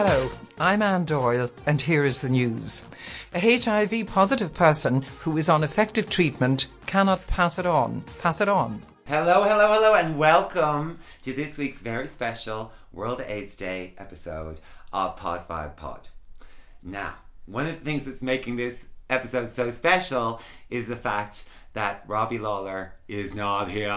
Hello, 0.00 0.30
I'm 0.60 0.80
Anne 0.80 1.06
Doyle, 1.06 1.50
and 1.66 1.82
here 1.82 2.04
is 2.04 2.20
the 2.20 2.28
news. 2.28 2.84
A 3.34 3.40
HIV 3.40 4.06
positive 4.06 4.54
person 4.54 5.02
who 5.22 5.36
is 5.36 5.48
on 5.48 5.64
effective 5.64 6.08
treatment 6.08 6.68
cannot 6.86 7.26
pass 7.26 7.58
it 7.58 7.66
on. 7.66 8.04
Pass 8.20 8.40
it 8.40 8.48
on. 8.48 8.80
Hello, 9.08 9.42
hello, 9.42 9.66
hello, 9.72 9.96
and 9.96 10.16
welcome 10.16 11.00
to 11.22 11.32
this 11.32 11.58
week's 11.58 11.80
very 11.80 12.06
special 12.06 12.70
World 12.92 13.24
AIDS 13.26 13.56
Day 13.56 13.94
episode 13.98 14.60
of 14.92 15.16
Poz 15.16 15.48
Vibe 15.48 15.74
Pod. 15.74 16.10
Now, 16.80 17.16
one 17.46 17.66
of 17.66 17.76
the 17.76 17.84
things 17.84 18.04
that's 18.04 18.22
making 18.22 18.54
this 18.54 18.86
episode 19.10 19.48
so 19.48 19.68
special 19.70 20.40
is 20.70 20.86
the 20.86 20.94
fact 20.94 21.48
that 21.72 22.04
Robbie 22.06 22.38
Lawlor 22.38 22.90
is 23.08 23.34
not 23.34 23.68
here. 23.68 23.90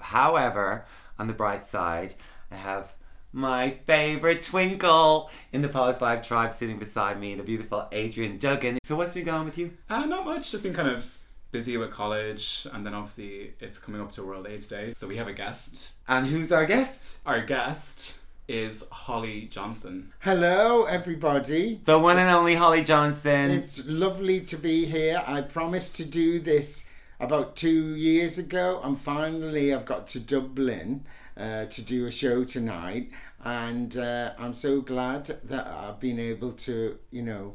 However, 0.00 0.86
on 1.18 1.26
the 1.26 1.34
bright 1.34 1.64
side, 1.64 2.14
I 2.50 2.56
have 2.56 2.94
my 3.32 3.70
favorite 3.86 4.42
twinkle 4.42 5.30
in 5.52 5.62
the 5.62 5.68
Poz 5.68 5.98
Vibe 5.98 6.22
tribe 6.22 6.52
sitting 6.52 6.78
beside 6.78 7.20
me, 7.20 7.34
the 7.34 7.42
beautiful 7.42 7.88
Adrian 7.92 8.38
Duggan. 8.38 8.78
So, 8.82 8.96
what's 8.96 9.14
been 9.14 9.24
going 9.24 9.40
on 9.40 9.44
with 9.44 9.58
you? 9.58 9.72
Uh, 9.88 10.06
not 10.06 10.24
much. 10.24 10.50
Just 10.50 10.62
been 10.62 10.74
kind 10.74 10.88
of 10.88 11.18
busy 11.50 11.76
with 11.76 11.90
college, 11.90 12.66
and 12.72 12.84
then 12.84 12.94
obviously 12.94 13.54
it's 13.60 13.78
coming 13.78 14.00
up 14.00 14.12
to 14.12 14.22
World 14.22 14.46
AIDS 14.46 14.68
Day, 14.68 14.92
so 14.96 15.06
we 15.06 15.16
have 15.16 15.28
a 15.28 15.32
guest. 15.32 15.98
And 16.06 16.26
who's 16.26 16.52
our 16.52 16.66
guest? 16.66 17.20
Our 17.26 17.42
guest 17.42 18.18
is 18.48 18.88
Holly 18.90 19.42
Johnson. 19.50 20.12
Hello, 20.20 20.84
everybody. 20.84 21.80
The 21.84 21.98
one 21.98 22.18
and 22.18 22.30
only 22.30 22.54
Holly 22.54 22.82
Johnson. 22.82 23.50
It's 23.50 23.84
lovely 23.86 24.40
to 24.40 24.56
be 24.56 24.86
here. 24.86 25.22
I 25.26 25.42
promised 25.42 25.96
to 25.96 26.04
do 26.04 26.38
this 26.38 26.86
about 27.20 27.56
two 27.56 27.94
years 27.94 28.38
ago, 28.38 28.80
and 28.82 28.98
finally 28.98 29.72
I've 29.72 29.84
got 29.84 30.06
to 30.08 30.20
Dublin 30.20 31.04
uh, 31.38 31.66
to 31.66 31.82
do 31.82 32.06
a 32.06 32.10
show 32.10 32.44
tonight. 32.44 33.10
And 33.44 33.96
uh, 33.96 34.32
I'm 34.38 34.54
so 34.54 34.80
glad 34.80 35.26
that 35.44 35.66
I've 35.66 36.00
been 36.00 36.18
able 36.18 36.52
to, 36.52 36.98
you 37.10 37.22
know, 37.22 37.54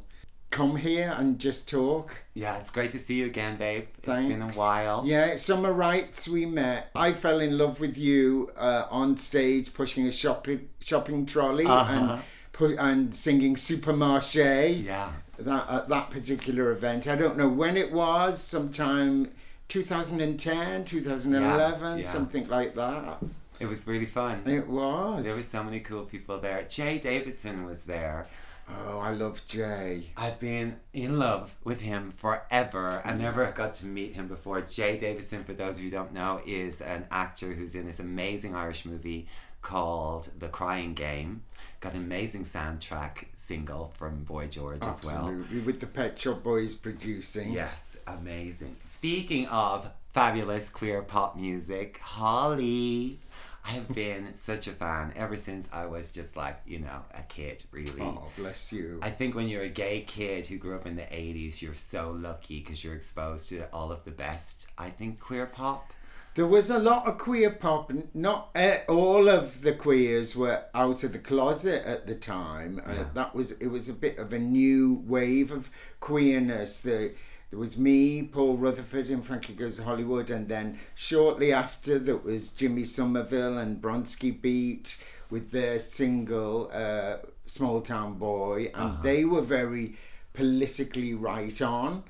come 0.50 0.76
here 0.78 1.14
and 1.18 1.40
just 1.40 1.68
talk. 1.68 2.24
Yeah, 2.36 2.58
it's 2.60 2.70
great 2.72 2.92
to 2.92 3.00
see 3.00 3.16
you 3.16 3.26
again, 3.26 3.58
babe. 3.58 3.88
It's 3.98 4.06
Thanks. 4.06 4.32
been 4.34 4.42
a 4.42 4.52
while. 4.52 5.04
Yeah, 5.06 5.36
Summer 5.36 5.74
Rights 5.74 6.28
we 6.28 6.46
met. 6.46 6.90
I 6.96 7.12
fell 7.14 7.40
in 7.42 7.58
love 7.58 7.80
with 7.80 7.98
you 7.98 8.52
uh, 8.56 8.86
on 8.90 9.18
stage 9.18 9.74
pushing 9.74 10.06
a 10.08 10.12
shopping 10.12 10.70
shopping 10.80 11.26
trolley 11.26 11.66
Uh-huh. 11.66 11.94
and 12.14 12.22
pu- 12.54 12.78
and 12.80 13.16
singing 13.16 13.56
Supermarché. 13.56 14.84
Yeah. 14.86 15.12
that 15.40 15.68
at 15.70 15.90
that 15.90 16.12
particular 16.12 16.72
event. 16.72 17.08
I 17.08 17.16
don't 17.16 17.36
know 17.38 17.50
when 17.50 17.76
it 17.76 17.92
was, 17.92 18.40
sometime 18.40 19.32
2010, 19.68 20.86
2011, 20.86 21.98
Yeah, 21.98 22.04
yeah. 22.04 22.08
something 22.08 22.48
like 22.48 22.76
that. 22.76 23.18
It 23.64 23.70
was 23.70 23.88
really 23.88 24.06
fun. 24.06 24.44
It 24.46 24.68
was. 24.68 25.24
There 25.24 25.34
were 25.34 25.40
so 25.42 25.64
many 25.64 25.80
cool 25.80 26.04
people 26.04 26.38
there. 26.40 26.64
Jaye 26.64 27.00
Davidson 27.02 27.66
was 27.66 27.86
there. 27.86 28.28
oh, 28.70 29.00
I 29.00 29.12
love 29.12 29.42
Jaye. 29.48 30.04
I've 30.18 30.40
been 30.40 30.78
in 30.94 31.18
love 31.18 31.56
with 31.64 31.82
him 31.82 32.12
forever. 32.12 33.02
I 33.06 33.14
never 33.14 33.50
got 33.52 33.74
to 33.76 33.86
meet 33.86 34.16
him 34.16 34.28
before. 34.28 34.62
Jaye 34.62 35.00
Davidson, 35.00 35.44
for 35.46 35.54
those 35.54 35.78
of 35.78 35.84
you 35.84 35.90
who 35.90 35.96
don't 35.96 36.14
know, 36.14 36.42
is 36.46 36.82
an 36.82 37.06
actor 37.10 37.54
who's 37.54 37.74
in 37.74 37.86
this 37.86 38.00
amazing 38.00 38.54
Irish 38.56 38.86
movie 38.86 39.28
called 39.62 40.30
The 40.38 40.50
Crying 40.50 40.94
Game. 40.94 41.44
Got 41.80 41.94
an 41.94 42.04
amazing 42.04 42.44
soundtrack 42.46 43.26
single 43.36 43.94
from 43.98 44.24
Boy 44.24 44.48
George 44.48 44.84
as 44.84 45.04
well. 45.06 45.34
With 45.66 45.80
the 45.80 45.88
Pet 45.88 46.20
Shop 46.20 46.44
Boys 46.44 46.76
producing. 46.76 47.52
Yes, 47.54 47.98
amazing. 48.08 48.76
Speaking 48.84 49.48
of 49.48 49.90
fabulous 50.12 50.70
queer 50.70 51.02
pop 51.02 51.36
music, 51.36 52.00
Holly. 52.02 53.20
I 53.66 53.72
have 53.72 53.94
been 53.94 54.36
such 54.36 54.68
a 54.68 54.72
fan 54.72 55.14
ever 55.16 55.36
since 55.36 55.70
I 55.72 55.86
was 55.86 56.12
just 56.12 56.36
like, 56.36 56.60
you 56.66 56.80
know, 56.80 57.02
a 57.14 57.22
kid, 57.22 57.64
really. 57.72 58.02
Oh, 58.02 58.28
bless 58.38 58.74
you. 58.74 59.00
I 59.02 59.10
think 59.10 59.36
when 59.36 59.48
you're 59.48 59.64
a 59.64 59.70
gay 59.70 60.02
kid 60.02 60.48
who 60.48 60.58
grew 60.58 60.76
up 60.76 60.86
in 60.86 60.96
the 60.96 61.04
80s, 61.04 61.62
you're 61.62 61.74
so 61.74 62.12
lucky 62.12 62.60
because 62.60 62.84
you're 62.84 62.96
exposed 62.96 63.50
to 63.50 63.70
all 63.72 63.92
of 63.92 64.04
the 64.04 64.12
best. 64.12 64.68
I 64.78 64.90
think 64.90 65.20
queer 65.20 65.46
pop. 65.46 65.94
There 66.36 66.48
was 66.48 66.72
a 66.72 66.80
lot 66.80 67.08
of 67.08 67.20
queer 67.20 67.52
pop. 67.52 67.92
Not 68.14 68.50
uh, 68.56 68.78
all 68.90 69.30
of 69.30 69.62
the 69.62 69.74
queers 69.74 70.36
were 70.36 70.64
out 70.74 71.04
of 71.04 71.14
the 71.14 71.20
closet 71.20 71.86
at 71.86 72.08
the 72.08 72.16
time. 72.16 72.82
Uh, 72.84 73.06
that 73.14 73.36
was 73.36 73.52
it 73.54 73.68
was 73.68 73.88
a 73.88 73.94
bit 73.94 74.18
of 74.18 74.34
a 74.34 74.40
new 74.40 75.04
wave 75.06 75.52
of 75.52 75.70
queerness. 76.00 76.82
The, 76.82 77.12
there 77.54 77.60
was 77.60 77.78
me, 77.78 78.24
Paul 78.24 78.58
Rutherford, 78.58 79.12
and 79.12 79.24
Frankie 79.24 79.54
Goes 79.54 79.76
to 79.76 79.84
Hollywood, 79.84 80.32
and 80.32 80.48
then 80.48 80.80
shortly 80.96 81.54
after 81.54 82.00
there 82.00 82.18
was 82.18 82.52
Jimmy 82.52 82.84
Somerville 82.84 83.60
and 83.60 83.80
Bronski 83.80 84.32
Beat 84.42 84.98
with 85.30 85.52
their 85.52 85.78
single 85.78 86.72
uh, 86.74 87.18
"Small 87.46 87.82
Town 87.82 88.16
Boy," 88.16 88.72
and 88.74 89.04
they 89.04 89.24
were 89.24 89.44
very 89.44 89.96
politically 90.34 91.14
right 91.14 91.62
on, 91.62 92.04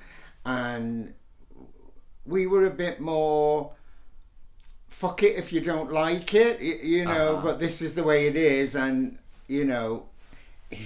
and 0.46 1.12
we 2.24 2.46
were 2.46 2.64
a 2.64 2.70
bit 2.70 2.98
more 2.98 3.72
fuck 4.88 5.22
it 5.22 5.36
if 5.36 5.52
you 5.52 5.60
don't 5.60 5.92
like 5.92 6.32
it, 6.34 6.58
you 6.62 7.04
know, 7.04 7.34
Uh-huh. 7.36 7.42
but 7.48 7.60
this 7.60 7.82
is 7.82 7.92
the 7.94 8.02
way 8.04 8.28
it 8.28 8.36
is, 8.36 8.74
and, 8.74 9.18
you 9.46 9.66
know, 9.66 10.06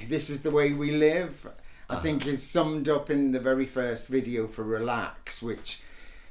this 0.09 0.29
is 0.31 0.43
the 0.43 0.51
way 0.51 0.73
we 0.73 0.91
live. 0.91 1.47
I 1.91 1.97
think 1.97 2.26
is 2.26 2.43
summed 2.43 2.88
up 2.88 3.09
in 3.09 3.32
the 3.32 3.41
very 3.41 3.65
first 3.65 4.09
video 4.09 4.47
for 4.47 4.62
Relax, 4.62 5.43
which 5.43 5.81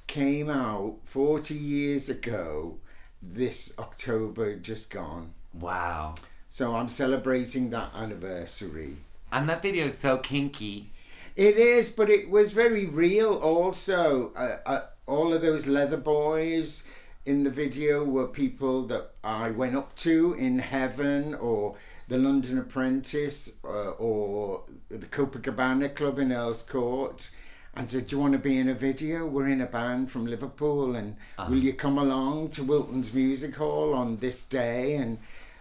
came 0.06 0.50
out 0.50 0.98
40 1.04 1.56
years 1.56 2.10
ago 2.10 2.78
this 3.22 3.74
October 3.80 4.56
just 4.56 4.92
gone. 4.92 5.34
Wow. 5.54 6.16
So 6.50 6.76
I'm 6.76 6.88
celebrating 6.88 7.72
that 7.72 7.92
anniversary. 7.96 8.98
And 9.32 9.50
that 9.50 9.62
video 9.64 9.86
is 9.86 9.98
so 9.98 10.18
kinky. 10.20 10.92
It 11.36 11.58
is, 11.58 11.90
but 11.90 12.10
it 12.10 12.30
was 12.30 12.54
very 12.54 12.86
real 12.86 13.34
also. 13.34 14.32
Uh, 14.36 14.58
uh, 14.66 14.82
all 15.08 15.34
of 15.34 15.42
those 15.42 15.68
leather 15.68 15.98
boys 15.98 16.84
in 17.26 17.44
the 17.44 17.50
video 17.50 18.04
were 18.04 18.28
people 18.28 18.88
that 18.88 19.12
I 19.24 19.52
went 19.52 19.76
up 19.76 19.96
to 19.98 20.34
in 20.34 20.60
Heaven 20.60 21.36
or 21.36 21.76
the 22.08 22.18
London 22.18 22.58
Apprentice 22.58 23.54
uh, 23.64 23.92
or 23.92 24.64
the 24.90 25.06
Copacabana 25.06 25.94
Club 25.94 26.20
in 26.20 26.32
Earl's 26.32 26.64
Court 26.64 27.30
and 27.76 27.90
said, 27.90 28.08
Do 28.08 28.16
you 28.16 28.22
want 28.22 28.34
to 28.34 28.40
be 28.40 28.58
in 28.58 28.70
a 28.70 28.74
video? 28.74 29.26
We're 29.26 29.50
in 29.50 29.62
a 29.62 29.66
band 29.66 30.10
from 30.10 30.26
Liverpool 30.26 30.96
and 30.96 31.18
will 31.50 31.60
you 31.60 31.74
come 31.74 31.98
along 31.98 32.50
to 32.52 32.64
Wilton's 32.64 33.14
Music 33.14 33.56
Hall 33.56 33.94
on 33.94 34.18
this 34.18 34.44
day? 34.44 34.96
And 34.96 35.20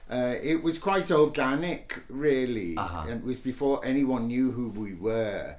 uh, 0.09 0.37
it 0.41 0.63
was 0.63 0.79
quite 0.79 1.11
organic, 1.11 2.01
really. 2.09 2.77
Uh-huh. 2.77 3.07
And 3.09 3.21
it 3.21 3.27
was 3.27 3.39
before 3.39 3.85
anyone 3.85 4.29
knew 4.29 4.53
who 4.53 4.69
we 4.69 4.95
were. 4.95 5.57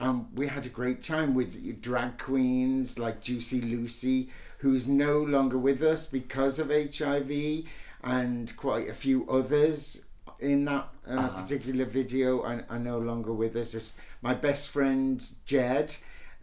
Um, 0.00 0.28
we 0.34 0.46
had 0.46 0.66
a 0.66 0.68
great 0.68 1.02
time 1.02 1.34
with 1.34 1.82
drag 1.82 2.18
queens 2.18 2.98
like 2.98 3.20
Juicy 3.20 3.60
Lucy, 3.60 4.28
who's 4.58 4.86
no 4.86 5.18
longer 5.18 5.58
with 5.58 5.82
us 5.82 6.06
because 6.06 6.60
of 6.60 6.70
HIV, 6.70 7.64
and 8.04 8.56
quite 8.56 8.88
a 8.88 8.94
few 8.94 9.28
others 9.28 10.04
in 10.40 10.64
that 10.66 10.88
uh, 11.06 11.28
particular 11.28 11.84
video 11.84 12.42
are, 12.42 12.64
are 12.70 12.78
no 12.78 12.98
longer 12.98 13.32
with 13.32 13.56
us. 13.56 13.74
It's- 13.74 13.92
my 14.22 14.34
best 14.34 14.68
friend 14.68 15.24
Jed 15.46 15.96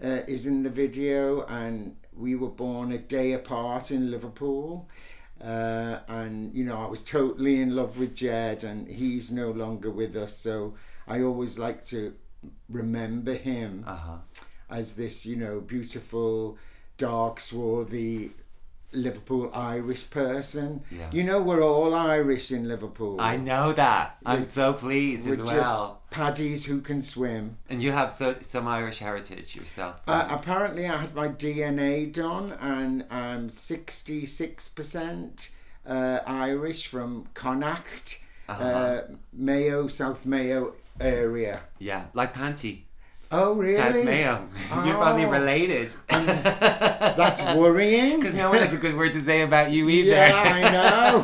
uh, 0.03 0.22
is 0.28 0.45
in 0.45 0.63
the 0.63 0.69
video, 0.69 1.44
and 1.45 1.95
we 2.16 2.35
were 2.35 2.50
born 2.50 2.91
a 2.91 2.97
day 2.97 3.33
apart 3.33 3.91
in 3.91 4.11
Liverpool. 4.11 4.89
Uh, 5.44 6.00
and 6.07 6.53
you 6.56 6.63
know, 6.63 6.81
I 6.81 6.88
was 6.88 7.03
totally 7.03 7.61
in 7.61 7.75
love 7.75 8.00
with 8.00 8.16
Jed, 8.16 8.63
and 8.63 8.88
he's 8.88 9.31
no 9.31 9.51
longer 9.51 9.89
with 9.91 10.16
us. 10.16 10.38
So 10.38 10.75
I 11.07 11.22
always 11.22 11.57
like 11.57 11.83
to 11.88 12.13
remember 12.69 13.33
him 13.33 13.83
Uh 13.85 13.95
huh. 13.95 14.17
as 14.69 14.95
this, 14.95 15.25
you 15.25 15.35
know, 15.35 15.59
beautiful, 15.59 16.57
dark, 16.97 17.39
swarthy 17.39 18.31
Liverpool 18.95 19.51
Irish 19.53 20.09
person. 20.09 20.83
Yeah. 20.91 21.09
You 21.11 21.23
know, 21.23 21.41
we're 21.41 21.63
all 21.63 21.94
Irish 21.94 22.51
in 22.51 22.67
Liverpool. 22.67 23.17
I 23.19 23.38
know 23.38 23.73
that. 23.73 24.18
I'm 24.25 24.39
We're- 24.42 24.51
so 24.51 24.74
pleased 24.74 25.27
as 25.30 25.42
well. 25.42 26.01
paddies 26.09 26.65
who 26.65 26.81
can 26.81 27.01
swim. 27.01 27.57
And 27.69 27.83
you 27.83 27.92
have 27.92 28.12
so, 28.12 28.36
some 28.39 28.68
Irish 28.68 29.00
heritage 29.00 29.56
yourself. 29.56 29.95
Uh, 30.07 30.27
apparently, 30.30 30.88
I 30.88 30.97
had 30.97 31.13
my 31.13 31.27
DNA 31.27 32.12
done, 32.12 32.53
and 32.62 33.06
I'm 33.12 33.50
66% 33.50 35.50
uh, 35.88 36.19
Irish 36.25 36.88
from 36.88 37.27
Connacht, 37.33 38.19
Uh-huh. 38.48 38.63
uh, 38.63 39.01
Mayo, 39.33 39.88
South 39.88 40.25
Mayo 40.25 40.74
area. 41.00 41.62
yeah, 41.80 42.06
like 42.13 42.33
Panti. 42.33 42.85
Oh, 43.38 43.54
really? 43.54 43.78
South 43.78 44.06
Mayo. 44.06 44.48
You're 44.86 44.96
probably 44.96 45.26
Oh. 45.26 45.30
related. 45.32 45.94
That's 46.10 47.42
worrying. 47.56 48.20
Because 48.20 48.36
no 48.36 48.50
one 48.50 48.60
has 48.60 48.74
a 48.74 48.78
good 48.78 48.96
word 48.96 49.12
to 49.14 49.22
say 49.22 49.42
about 49.42 49.72
you 49.72 49.90
either. 49.90 50.12
Yeah, 50.12 50.44
I 50.46 50.62
know. 50.72 51.22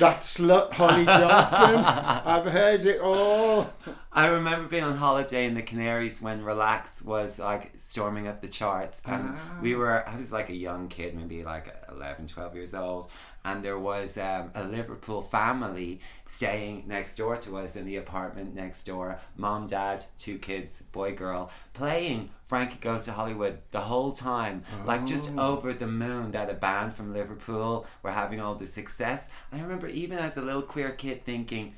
that 0.00 0.20
slut 0.20 0.72
Holly 0.72 1.04
Johnson. 1.04 1.76
I've 1.84 2.46
heard 2.46 2.84
it 2.86 3.00
all. 3.00 3.72
I 4.12 4.26
remember 4.26 4.66
being 4.68 4.82
on 4.82 4.96
holiday 4.96 5.46
in 5.46 5.54
the 5.54 5.62
Canaries 5.62 6.20
when 6.20 6.42
Relax 6.42 7.00
was 7.00 7.38
like 7.38 7.70
storming 7.76 8.26
up 8.26 8.42
the 8.42 8.48
charts. 8.48 9.00
And 9.06 9.36
Ah. 9.36 9.58
we 9.62 9.76
were, 9.76 10.08
I 10.08 10.16
was 10.16 10.32
like 10.32 10.48
a 10.50 10.54
young 10.56 10.88
kid, 10.88 11.14
maybe 11.14 11.44
like 11.44 11.72
11, 11.88 12.26
12 12.26 12.54
years 12.56 12.74
old. 12.74 13.08
And 13.44 13.64
there 13.64 13.78
was 13.78 14.18
um, 14.18 14.50
a 14.56 14.64
Liverpool 14.64 15.22
family 15.22 16.00
staying 16.26 16.84
next 16.88 17.14
door 17.14 17.36
to 17.36 17.58
us 17.58 17.76
in 17.76 17.86
the 17.86 17.96
apartment 17.98 18.52
next 18.52 18.82
door. 18.82 19.20
Mom, 19.36 19.68
dad, 19.68 20.04
two 20.18 20.38
kids, 20.38 20.82
boy, 20.90 21.12
girl, 21.14 21.48
playing 21.72 22.30
Frankie 22.46 22.78
Goes 22.80 23.04
to 23.04 23.12
Hollywood 23.12 23.58
the 23.70 23.80
whole 23.82 24.10
time. 24.10 24.64
Like 24.84 25.06
just 25.06 25.36
over 25.38 25.72
the 25.72 25.86
moon 25.86 26.32
that 26.32 26.50
a 26.50 26.54
band 26.54 26.94
from 26.94 27.12
Liverpool 27.12 27.86
were 28.02 28.10
having 28.10 28.40
all 28.40 28.56
this 28.56 28.72
success. 28.74 29.28
And 29.52 29.60
I 29.60 29.62
remember 29.62 29.86
even 29.86 30.18
as 30.18 30.36
a 30.36 30.42
little 30.42 30.62
queer 30.62 30.90
kid 30.90 31.24
thinking, 31.24 31.74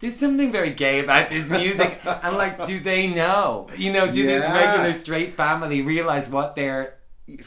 there's 0.00 0.16
something 0.16 0.52
very 0.52 0.70
gay 0.70 1.00
about 1.00 1.30
this 1.30 1.50
music. 1.50 2.00
I'm 2.06 2.36
like, 2.36 2.66
do 2.66 2.78
they 2.78 3.06
know? 3.08 3.68
You 3.76 3.92
know, 3.92 4.10
do 4.10 4.26
this 4.26 4.44
regular 4.44 4.92
straight 4.92 5.34
family 5.34 5.82
realize 5.82 6.28
what 6.30 6.56
they're 6.56 6.98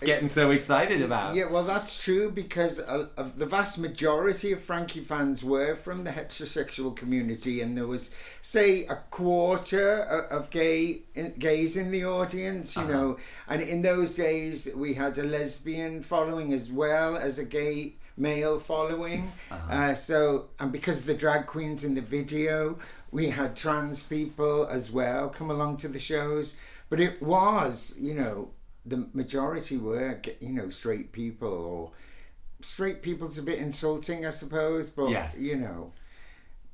getting 0.02 0.28
so 0.28 0.50
excited 0.50 1.02
about? 1.02 1.36
Yeah, 1.36 1.50
well, 1.52 1.64
that's 1.64 2.04
true 2.04 2.32
because 2.32 2.80
uh, 2.80 3.08
of 3.16 3.38
the 3.38 3.46
vast 3.46 3.78
majority 3.78 4.52
of 4.52 4.62
Frankie 4.62 5.02
fans 5.02 5.44
were 5.44 5.76
from 5.76 6.04
the 6.04 6.12
heterosexual 6.12 6.96
community, 6.96 7.62
and 7.62 7.78
there 7.78 7.86
was, 7.86 8.14
say, 8.42 8.86
a 8.88 8.96
quarter 9.12 10.02
of 10.02 10.50
gay 10.50 11.04
in, 11.14 11.34
gays 11.38 11.78
in 11.78 11.92
the 11.92 12.06
audience. 12.06 12.76
You 12.76 12.86
know, 12.86 13.18
and 13.48 13.62
in 13.62 13.82
those 13.84 14.16
days 14.16 14.70
we 14.76 14.96
had 14.96 15.18
a 15.18 15.24
lesbian 15.24 16.02
following 16.02 16.54
as 16.54 16.72
well 16.72 17.16
as 17.16 17.38
a 17.38 17.46
gay 17.46 17.96
male 18.18 18.60
following. 18.60 19.32
uh 19.52 19.94
so, 19.94 20.50
and 20.60 20.72
because 20.72 20.98
of 21.00 21.06
the 21.06 21.14
drag 21.14 21.46
queens 21.46 21.84
in 21.84 21.96
the 21.96 22.02
video, 22.02 22.78
we 23.12 23.30
had 23.30 23.56
trans 23.56 24.02
people 24.04 24.68
as 24.68 24.92
well 24.92 25.30
come 25.30 25.50
along 25.52 25.78
to 25.78 25.88
the 25.88 26.00
shows. 26.00 26.56
But 26.90 27.00
it 27.00 27.22
was, 27.22 27.96
you 28.00 28.14
know, 28.14 28.50
the 28.86 29.08
majority 29.14 29.78
were, 29.78 30.20
you 30.40 30.54
know, 30.54 30.70
straight 30.70 31.12
people 31.12 31.50
or 31.50 31.92
straight 32.62 33.02
people's 33.02 33.38
a 33.38 33.44
bit 33.44 33.60
insulting, 33.60 34.26
I 34.26 34.30
suppose. 34.32 34.90
But 34.90 35.10
Yes. 35.10 35.40
you 35.40 35.58
know, 35.58 35.92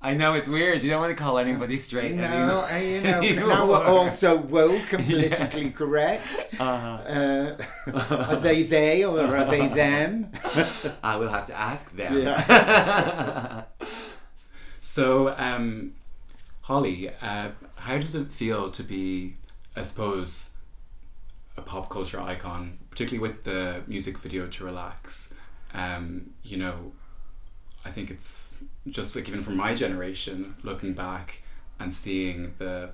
I 0.06 0.14
know 0.14 0.34
it's 0.34 0.50
weird. 0.50 0.84
You 0.84 0.90
don't 0.90 1.00
want 1.00 1.18
to 1.18 1.24
call 1.24 1.38
anybody 1.38 1.78
straight 1.88 2.14
no, 2.14 2.24
anymore. 2.24 2.66
uh, 2.66 2.78
you 3.22 3.36
know, 3.40 3.48
now 3.48 3.66
we're 3.68 3.84
all 3.84 4.10
so 4.10 4.36
woke 4.36 4.92
and 4.92 5.06
politically 5.10 5.72
correct. 5.72 6.50
Uh, 6.60 7.56
are 7.88 8.36
they 8.36 8.64
they 8.64 9.06
or 9.06 9.22
are 9.22 9.46
they 9.46 9.68
them? 9.68 10.32
I 11.02 11.16
will 11.16 11.30
have 11.30 11.46
to 11.46 11.58
ask 11.58 11.90
them. 11.96 12.18
Yes. 12.20 13.66
So, 14.82 15.34
um, 15.38 15.94
Holly, 16.64 17.10
uh, 17.22 17.52
how 17.78 17.98
does 17.98 18.16
it 18.16 18.28
feel 18.28 18.70
to 18.72 18.84
be, 18.84 19.36
I 19.78 19.84
suppose, 19.84 20.58
a 21.56 21.62
pop 21.62 21.90
culture 21.90 22.20
icon, 22.20 22.80
particularly 22.90 23.26
with 23.26 23.46
the 23.46 23.84
music 23.88 24.18
video 24.18 24.48
to 24.48 24.66
Relax? 24.66 25.34
Um, 25.74 26.32
you 26.44 26.58
know, 26.58 26.92
I 27.86 27.92
think 27.92 28.10
it's 28.10 28.66
just 28.88 29.16
like 29.16 29.28
even 29.28 29.44
from 29.44 29.58
my 29.58 29.76
generation, 29.76 30.56
looking 30.64 30.94
back 30.94 31.44
and 31.80 31.94
seeing 31.94 32.54
the 32.58 32.92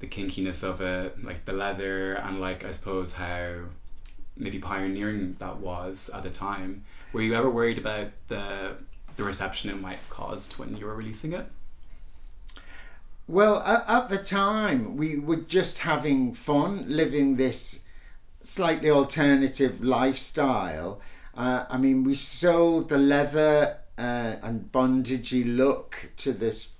the 0.00 0.06
kinkiness 0.06 0.62
of 0.62 0.80
it, 0.80 1.24
like 1.24 1.44
the 1.44 1.52
leather, 1.52 2.14
and 2.14 2.40
like 2.40 2.64
I 2.64 2.70
suppose 2.70 3.14
how 3.14 3.64
maybe 4.36 4.58
pioneering 4.58 5.34
that 5.40 5.58
was 5.58 6.10
at 6.14 6.22
the 6.22 6.30
time. 6.30 6.84
Were 7.12 7.22
you 7.22 7.34
ever 7.34 7.50
worried 7.50 7.78
about 7.78 8.08
the 8.28 8.76
the 9.16 9.24
reception 9.24 9.70
it 9.70 9.80
might 9.80 9.96
have 9.96 10.10
caused 10.10 10.58
when 10.58 10.76
you 10.76 10.86
were 10.86 10.94
releasing 10.94 11.32
it? 11.32 11.46
Well, 13.26 13.58
at, 13.60 13.84
at 13.88 14.08
the 14.08 14.18
time, 14.18 14.96
we 14.96 15.18
were 15.18 15.36
just 15.36 15.78
having 15.78 16.32
fun 16.32 16.84
living 16.86 17.36
this 17.36 17.80
slightly 18.40 18.90
alternative 18.90 19.82
lifestyle. 19.84 21.00
Uh, 21.36 21.66
I 21.68 21.76
mean, 21.76 22.04
we 22.04 22.14
sold 22.14 22.88
the 22.88 22.96
leather 22.96 23.78
uh, 23.98 24.36
and 24.42 24.70
bondagey 24.72 25.44
look 25.44 26.10
to 26.16 26.32
this 26.32 26.72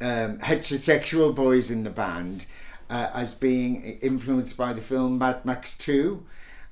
um, 0.00 0.38
heterosexual 0.38 1.34
boys 1.34 1.70
in 1.70 1.84
the 1.84 1.90
band 1.90 2.46
uh, 2.90 3.10
as 3.14 3.34
being 3.34 3.82
influenced 4.02 4.56
by 4.56 4.72
the 4.72 4.80
film 4.80 5.18
Mad 5.18 5.44
Max 5.44 5.76
2. 5.78 6.24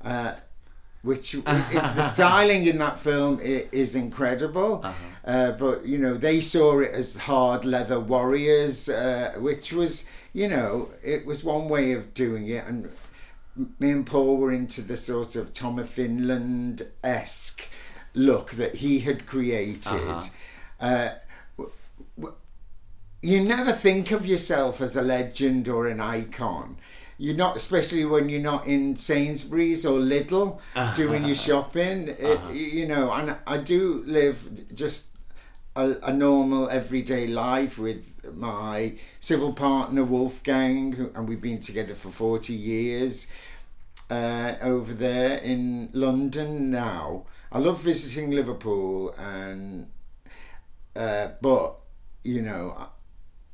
Uh, 0.05 0.35
which 1.03 1.35
is 1.35 1.43
the 1.43 2.03
styling 2.15 2.67
in 2.67 2.77
that 2.79 3.01
film 3.01 3.41
is 3.41 3.95
incredible. 3.95 4.85
uh 5.25 5.53
but 5.53 5.87
you 5.87 5.97
know 5.97 6.15
they 6.15 6.41
saw 6.41 6.79
it 6.81 6.91
as 6.93 7.17
hard 7.17 7.65
leather 7.65 7.99
warriors, 7.99 8.89
uh, 8.89 9.33
which 9.39 9.73
was 9.73 10.05
you 10.35 10.47
know 10.47 10.91
it 11.03 11.25
was 11.25 11.43
one 11.43 11.69
way 11.69 11.93
of 11.93 12.13
doing 12.13 12.49
it, 12.49 12.67
and 12.67 12.91
me 13.79 13.91
and 13.91 14.07
Paul 14.07 14.37
were 14.37 14.53
into 14.53 14.83
the 14.83 14.97
sort 14.97 15.37
of 15.37 15.53
Tom 15.53 15.79
of 15.79 15.89
Finland 15.89 16.87
esque 17.03 17.69
look 18.15 18.53
that 18.53 18.77
he 18.77 19.01
had 19.01 19.27
created. 19.27 19.87
Uh-huh. 19.87 20.21
Uh, 20.81 21.15
w- 21.57 21.73
w- 22.19 22.37
you 23.23 23.43
never 23.45 23.73
think 23.73 24.11
of 24.11 24.25
yourself 24.27 24.81
as 24.81 24.97
a 24.97 25.03
legend 25.03 25.69
or 25.69 25.87
an 25.87 26.01
icon. 26.01 26.77
You're 27.19 27.37
not, 27.37 27.55
especially 27.57 28.05
when 28.07 28.31
you're 28.31 28.41
not 28.41 28.67
in 28.67 28.97
Sainsbury's 28.97 29.85
or 29.85 29.99
Lidl 29.99 30.59
doing 30.97 31.25
your 31.25 31.35
shopping. 31.35 32.09
It- 32.19 32.55
you 32.55 32.87
know, 32.89 33.13
and 33.13 33.37
I 33.47 33.59
do 33.59 34.03
live 34.07 34.75
just 34.75 35.07
a, 35.77 35.97
a 36.03 36.13
normal 36.13 36.69
everyday 36.71 37.27
life 37.27 37.79
with 37.79 38.25
my 38.35 38.95
civil 39.21 39.53
partner 39.53 40.03
Wolfgang, 40.03 40.95
who, 40.95 41.11
and 41.15 41.29
we've 41.29 41.41
been 41.43 41.61
together 41.61 41.95
for 41.95 42.11
40 42.11 42.55
years 42.55 43.27
uh, 44.11 44.55
over 44.63 44.93
there 44.95 45.37
in 45.39 45.91
London 45.93 46.71
now. 46.71 47.25
I 47.53 47.59
love 47.59 47.83
visiting 47.83 48.31
Liverpool, 48.31 49.13
and 49.19 49.91
uh, 50.95 51.29
but 51.41 51.81
you 52.23 52.43
know, 52.43 52.89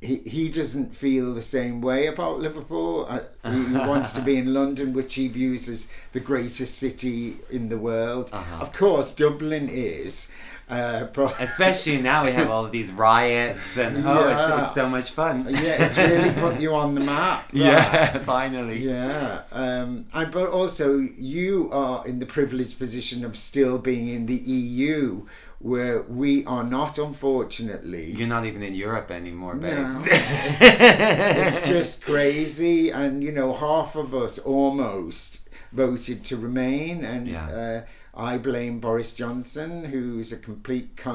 he 0.00 0.16
he 0.18 0.48
doesn't 0.50 0.94
feel 0.94 1.32
the 1.34 1.42
same 1.42 1.80
way 1.80 2.06
about 2.06 2.38
Liverpool. 2.38 3.06
Uh, 3.08 3.20
he 3.50 3.60
wants 3.72 4.12
to 4.12 4.20
be 4.20 4.36
in 4.36 4.52
London, 4.52 4.92
which 4.92 5.14
he 5.14 5.28
views 5.28 5.68
as 5.68 5.88
the 6.12 6.20
greatest 6.20 6.76
city 6.78 7.36
in 7.50 7.68
the 7.70 7.78
world. 7.78 8.30
Of 8.60 8.72
course, 8.72 9.10
Dublin 9.14 9.68
is, 9.70 10.30
uh, 10.68 11.04
but 11.14 11.34
Especially 11.40 12.02
now 12.02 12.24
we 12.26 12.32
have 12.32 12.50
all 12.50 12.64
of 12.66 12.72
these 12.72 12.92
riots 12.92 13.76
and 13.78 14.04
oh, 14.06 14.28
Yeah. 14.28 14.54
it's, 14.58 14.62
it's 14.66 14.74
so 14.74 14.88
much 14.88 15.10
fun. 15.12 15.46
yeah, 15.48 15.84
it's 15.86 15.96
really 15.96 16.32
put 16.32 16.60
you 16.64 16.74
on 16.74 16.94
the 16.94 17.00
map. 17.00 17.50
that. 17.52 17.56
Yeah, 17.56 18.18
finally. 18.34 18.78
Yeah, 18.84 19.42
um, 19.50 20.06
and 20.12 20.30
but 20.30 20.50
also 20.50 20.98
you 20.98 21.70
are 21.72 22.06
in 22.06 22.18
the 22.18 22.26
privileged 22.26 22.78
position 22.78 23.24
of 23.24 23.36
still 23.36 23.78
being 23.78 24.08
in 24.08 24.26
the 24.26 24.36
EU, 24.36 25.26
where 25.58 26.02
we 26.02 26.44
are 26.44 26.62
not, 26.64 26.98
unfortunately. 26.98 28.10
You're 28.12 28.28
not 28.28 28.44
even 28.44 28.62
in 28.62 28.74
Europe 28.74 29.10
anymore, 29.10 29.54
No. 29.54 29.60
babes. 29.68 29.98
it's 30.06 31.62
just 31.68 32.02
crazy, 32.04 32.90
and 32.90 33.22
you 33.22 33.32
know, 33.32 33.52
half 33.52 33.96
of 33.96 34.14
us 34.14 34.38
almost 34.38 35.38
voted 35.72 36.24
to 36.26 36.36
remain, 36.36 37.04
and 37.04 37.26
Yeah. 37.28 37.46
uh, 37.48 37.82
I 38.18 38.38
blame 38.38 38.80
Boris 38.80 39.14
Johnson, 39.14 39.84
who's 39.84 40.32
a 40.32 40.36
complete 40.36 40.96
cunt. 40.96 41.14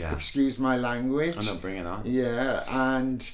Yeah. 0.00 0.12
Excuse 0.12 0.58
my 0.58 0.76
language. 0.76 1.36
Oh 1.38 1.42
no, 1.42 1.54
bring 1.56 1.76
it 1.76 1.86
on. 1.86 2.02
Yeah, 2.04 2.64
and 2.68 3.30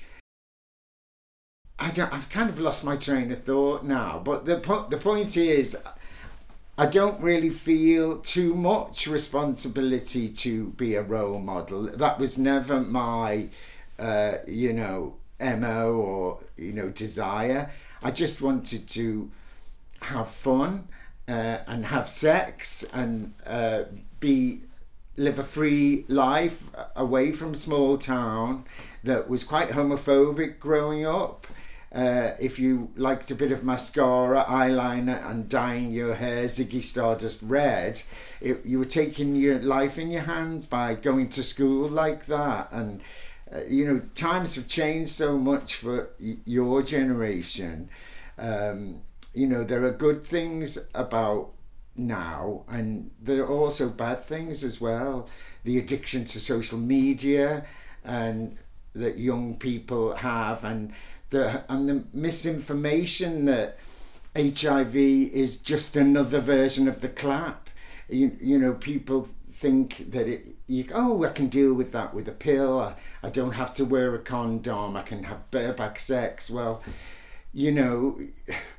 I 1.79 1.91
don't. 1.91 2.13
I've 2.13 2.29
kind 2.29 2.51
of 2.51 2.59
lost 2.59 2.85
my 2.85 2.97
train 2.97 3.31
of 3.33 3.43
thought 3.45 3.85
now. 3.85 4.21
But 4.23 4.45
the 4.45 4.59
po- 4.59 4.89
the 4.89 4.97
point 4.99 5.37
is, 5.37 5.77
I 6.81 6.87
don't 6.87 7.21
really 7.21 7.51
feel 7.51 8.19
too 8.19 8.55
much 8.55 9.09
responsibility 9.09 10.29
to 10.29 10.69
be 10.71 10.95
a 10.95 11.03
role 11.03 11.41
model. 11.41 11.89
That 11.89 12.21
was 12.21 12.39
never 12.39 12.81
my, 12.81 13.49
uh, 13.99 14.35
you 14.47 14.73
know, 14.73 15.17
mo 15.41 15.93
or 15.95 16.39
you 16.57 16.73
know 16.73 16.89
desire. 16.91 17.73
I 18.01 18.13
just 18.13 18.41
wanted 18.41 18.89
to 18.91 19.29
have 20.03 20.29
fun 20.29 20.87
uh, 21.27 21.59
and 21.67 21.87
have 21.87 22.09
sex 22.09 22.85
and 22.93 23.35
uh, 23.45 23.83
be 24.21 24.61
live 25.17 25.41
a 25.41 25.45
free 25.45 26.05
life 26.07 26.71
away 26.95 27.33
from 27.33 27.57
small 27.57 27.99
town 27.99 28.65
that 29.03 29.29
was 29.29 29.43
quite 29.43 29.71
homophobic 29.71 30.61
growing 30.61 31.05
up. 31.05 31.49
Uh, 31.95 32.33
if 32.39 32.59
you 32.59 32.91
liked 32.97 33.31
a 33.31 33.35
bit 33.35 33.51
of 33.51 33.65
mascara, 33.65 34.45
eyeliner, 34.47 35.25
and 35.31 35.49
dyeing 35.49 35.91
your 35.91 36.15
hair 36.15 36.45
Ziggy 36.45 36.83
Stardust 36.83 37.39
red, 37.43 38.03
it, 38.41 38.65
you 38.65 38.79
were 38.79 38.85
taking 38.85 39.35
your 39.35 39.59
life 39.61 39.97
in 39.97 40.11
your 40.11 40.23
hands 40.23 40.67
by 40.67 40.95
going 40.95 41.31
to 41.31 41.43
school 41.43 41.89
like 41.89 42.27
that. 42.27 42.69
And, 42.73 43.01
uh, 43.51 43.61
you 43.67 43.87
know, 43.87 44.01
times 44.15 44.57
have 44.57 44.69
changed 44.69 45.13
so 45.13 45.39
much 45.39 45.77
for 45.77 46.11
y- 46.21 46.37
your 46.45 46.83
generation. 46.83 47.89
Um, 48.39 49.01
you 49.33 49.47
know, 49.47 49.65
there 49.65 49.85
are 49.85 49.91
good 49.91 50.25
things 50.25 50.79
about 50.95 51.53
now, 51.97 52.65
and 52.69 53.11
there 53.21 53.43
are 53.43 53.49
also 53.49 53.89
bad 53.89 54.23
things 54.23 54.63
as 54.63 54.81
well. 54.81 55.29
The 55.65 55.79
addiction 55.79 56.27
to 56.27 56.39
social 56.39 56.79
media 56.79 57.65
and 58.05 58.59
that 58.95 59.19
young 59.19 59.57
people 59.57 60.17
have 60.17 60.65
and 60.65 60.93
the 61.31 61.65
and 61.69 61.89
the 61.89 62.05
misinformation 62.13 63.45
that 63.47 63.79
HIV 64.37 64.97
is 64.97 65.59
just 65.59 65.97
another 65.97 66.41
version 66.41 66.89
of 66.89 67.01
the 67.01 67.09
clap. 67.09 67.71
You, 68.09 68.37
you 68.41 68.59
know, 68.59 68.75
people 68.75 69.29
think 69.51 70.11
that 70.13 70.29
it, 70.29 70.47
you, 70.67 70.87
oh, 70.95 71.25
I 71.25 71.31
can 71.31 71.49
deal 71.49 71.75
with 71.75 71.93
that 71.93 72.15
with 72.15 72.29
a 72.29 72.33
pill. 72.33 72.79
I, 72.81 72.95
I 73.23 73.31
don't 73.31 73.53
have 73.53 73.75
to 73.75 73.85
wear 73.85 74.15
a 74.15 74.19
condom. 74.19 74.97
I 74.97 75.03
can 75.03 75.25
have 75.25 75.51
bareback 75.51 75.99
sex. 75.99 76.49
Well, 76.49 76.83
you 77.53 77.73
know, 77.73 78.21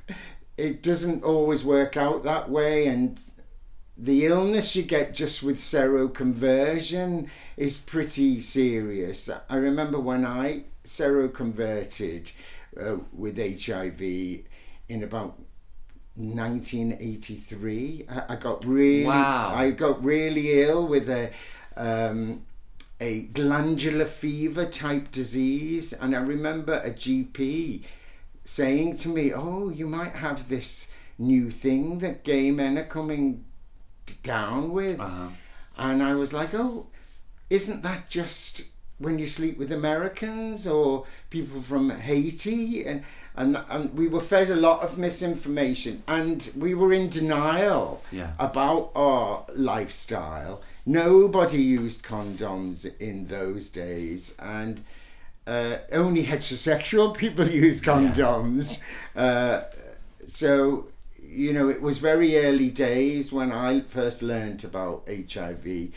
it 0.56 0.82
doesn't 0.82 1.22
always 1.22 1.64
work 1.64 1.96
out 1.96 2.22
that 2.24 2.50
way. 2.50 2.86
And 2.86 3.20
the 3.96 4.24
illness 4.24 4.74
you 4.74 4.82
get 4.82 5.14
just 5.14 5.42
with 5.42 5.58
seroconversion 5.58 7.28
is 7.56 7.78
pretty 7.78 8.40
serious. 8.40 9.28
I 9.48 9.56
remember 9.56 10.00
when 10.00 10.24
I 10.24 10.64
seroconverted 10.90 12.32
uh, 12.80 12.96
with 13.12 13.36
HIV 13.38 14.00
in 14.88 15.02
about 15.02 15.38
1983. 16.16 18.06
I, 18.08 18.22
I 18.34 18.36
got 18.36 18.64
really, 18.64 19.04
Wow. 19.06 19.54
I 19.54 19.70
got 19.70 20.02
really 20.04 20.62
ill 20.62 20.86
with 20.86 21.08
a 21.08 21.30
um, 21.76 22.42
a 23.00 23.22
glandular 23.22 24.04
fever 24.04 24.66
type 24.66 25.10
disease, 25.10 25.92
and 25.94 26.14
I 26.14 26.20
remember 26.20 26.74
a 26.84 26.90
GP 26.90 27.82
saying 28.44 28.96
to 28.98 29.08
me, 29.08 29.32
"Oh, 29.32 29.68
you 29.70 29.86
might 29.86 30.16
have 30.16 30.48
this 30.48 30.90
new 31.18 31.50
thing 31.50 32.00
that 32.00 32.24
gay 32.24 32.50
men 32.50 32.76
are 32.78 32.84
coming 32.84 33.44
down 34.22 34.72
with," 34.72 35.00
Uh-huh. 35.00 35.28
and 35.78 36.02
I 36.02 36.14
was 36.14 36.32
like, 36.32 36.52
"Oh, 36.54 36.88
isn't 37.48 37.82
that 37.82 38.10
just 38.10 38.64
when 39.00 39.18
you 39.18 39.26
sleep 39.26 39.58
with 39.58 39.72
Americans 39.72 40.66
or 40.68 41.06
people 41.30 41.60
from 41.62 41.90
Haiti?" 41.90 42.84
And 42.86 43.02
and, 43.36 43.56
and 43.70 43.94
we 43.94 44.06
were 44.08 44.20
fed 44.20 44.50
a 44.50 44.56
lot 44.56 44.82
of 44.82 44.98
misinformation, 44.98 46.02
and 46.06 46.50
we 46.56 46.74
were 46.74 46.92
in 46.92 47.08
denial 47.08 48.02
Yeah. 48.12 48.32
about 48.38 48.90
our 48.94 49.44
lifestyle. 49.54 50.60
Nobody 50.84 51.62
used 51.62 52.02
condoms 52.02 52.90
in 52.98 53.26
those 53.28 53.68
days, 53.68 54.34
and 54.38 54.82
uh, 55.46 55.76
only 55.92 56.24
heterosexual 56.24 57.16
people 57.22 57.48
used 57.66 57.84
condoms. 57.84 58.80
Uh, 59.16 59.62
so, 60.26 60.88
you 61.22 61.52
know, 61.52 61.68
it 61.68 61.80
was 61.80 61.98
very 61.98 62.36
early 62.44 62.70
days 62.70 63.32
when 63.32 63.52
I 63.52 63.80
first 63.80 64.22
learned 64.22 64.64
about 64.64 65.08
HIV. 65.08 65.90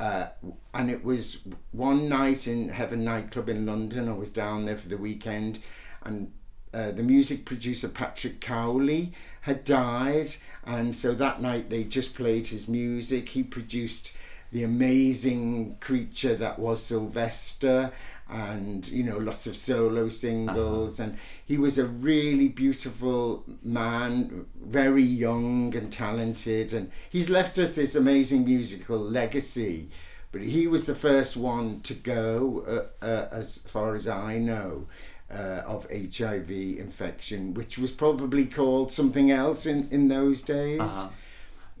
Uh, 0.00 0.28
and 0.72 0.90
it 0.90 1.04
was 1.04 1.40
one 1.72 2.08
night 2.08 2.46
in 2.46 2.68
Heaven 2.68 3.04
nightclub 3.04 3.48
in 3.48 3.66
London. 3.66 4.08
I 4.08 4.12
was 4.12 4.30
down 4.30 4.64
there 4.64 4.76
for 4.76 4.88
the 4.88 4.96
weekend, 4.96 5.58
and 6.04 6.32
uh, 6.72 6.92
the 6.92 7.02
music 7.02 7.44
producer 7.44 7.88
Patrick 7.88 8.40
Cowley 8.40 9.12
had 9.42 9.64
died, 9.64 10.36
and 10.64 10.94
so 10.94 11.14
that 11.14 11.42
night 11.42 11.70
they 11.70 11.82
just 11.82 12.14
played 12.14 12.48
his 12.48 12.68
music. 12.68 13.30
He 13.30 13.42
produced 13.42 14.12
the 14.52 14.62
amazing 14.62 15.76
creature 15.80 16.34
that 16.36 16.58
was 16.58 16.82
Sylvester, 16.82 17.90
and 18.28 18.86
you 18.88 19.02
know 19.02 19.16
lots 19.16 19.46
of 19.46 19.56
solo 19.56 20.08
singles, 20.08 21.00
and 21.00 21.16
he 21.44 21.56
was 21.56 21.78
a 21.78 21.86
really 21.86 22.48
beautiful 22.48 23.44
man, 23.62 24.46
very 24.60 25.02
young 25.02 25.74
and 25.74 25.90
talented, 25.90 26.72
and 26.72 26.90
he's 27.08 27.30
left 27.30 27.58
us 27.58 27.74
this 27.74 27.94
amazing 27.94 28.44
musical 28.44 28.98
legacy. 28.98 29.88
But 30.30 30.42
he 30.42 30.66
was 30.66 30.84
the 30.84 30.94
first 30.94 31.38
one 31.38 31.80
to 31.80 31.94
go, 31.94 32.90
uh, 33.02 33.04
uh, 33.04 33.28
as 33.32 33.58
far 33.58 33.94
as 33.94 34.06
I 34.06 34.36
know, 34.36 34.86
uh, 35.32 35.62
of 35.66 35.86
HIV 35.90 36.50
infection, 36.50 37.54
which 37.54 37.78
was 37.78 37.92
probably 37.92 38.44
called 38.44 38.92
something 38.92 39.30
else 39.30 39.64
in, 39.64 39.88
in 39.90 40.08
those 40.08 40.42
days. 40.42 40.80
Uh-huh. 40.80 41.08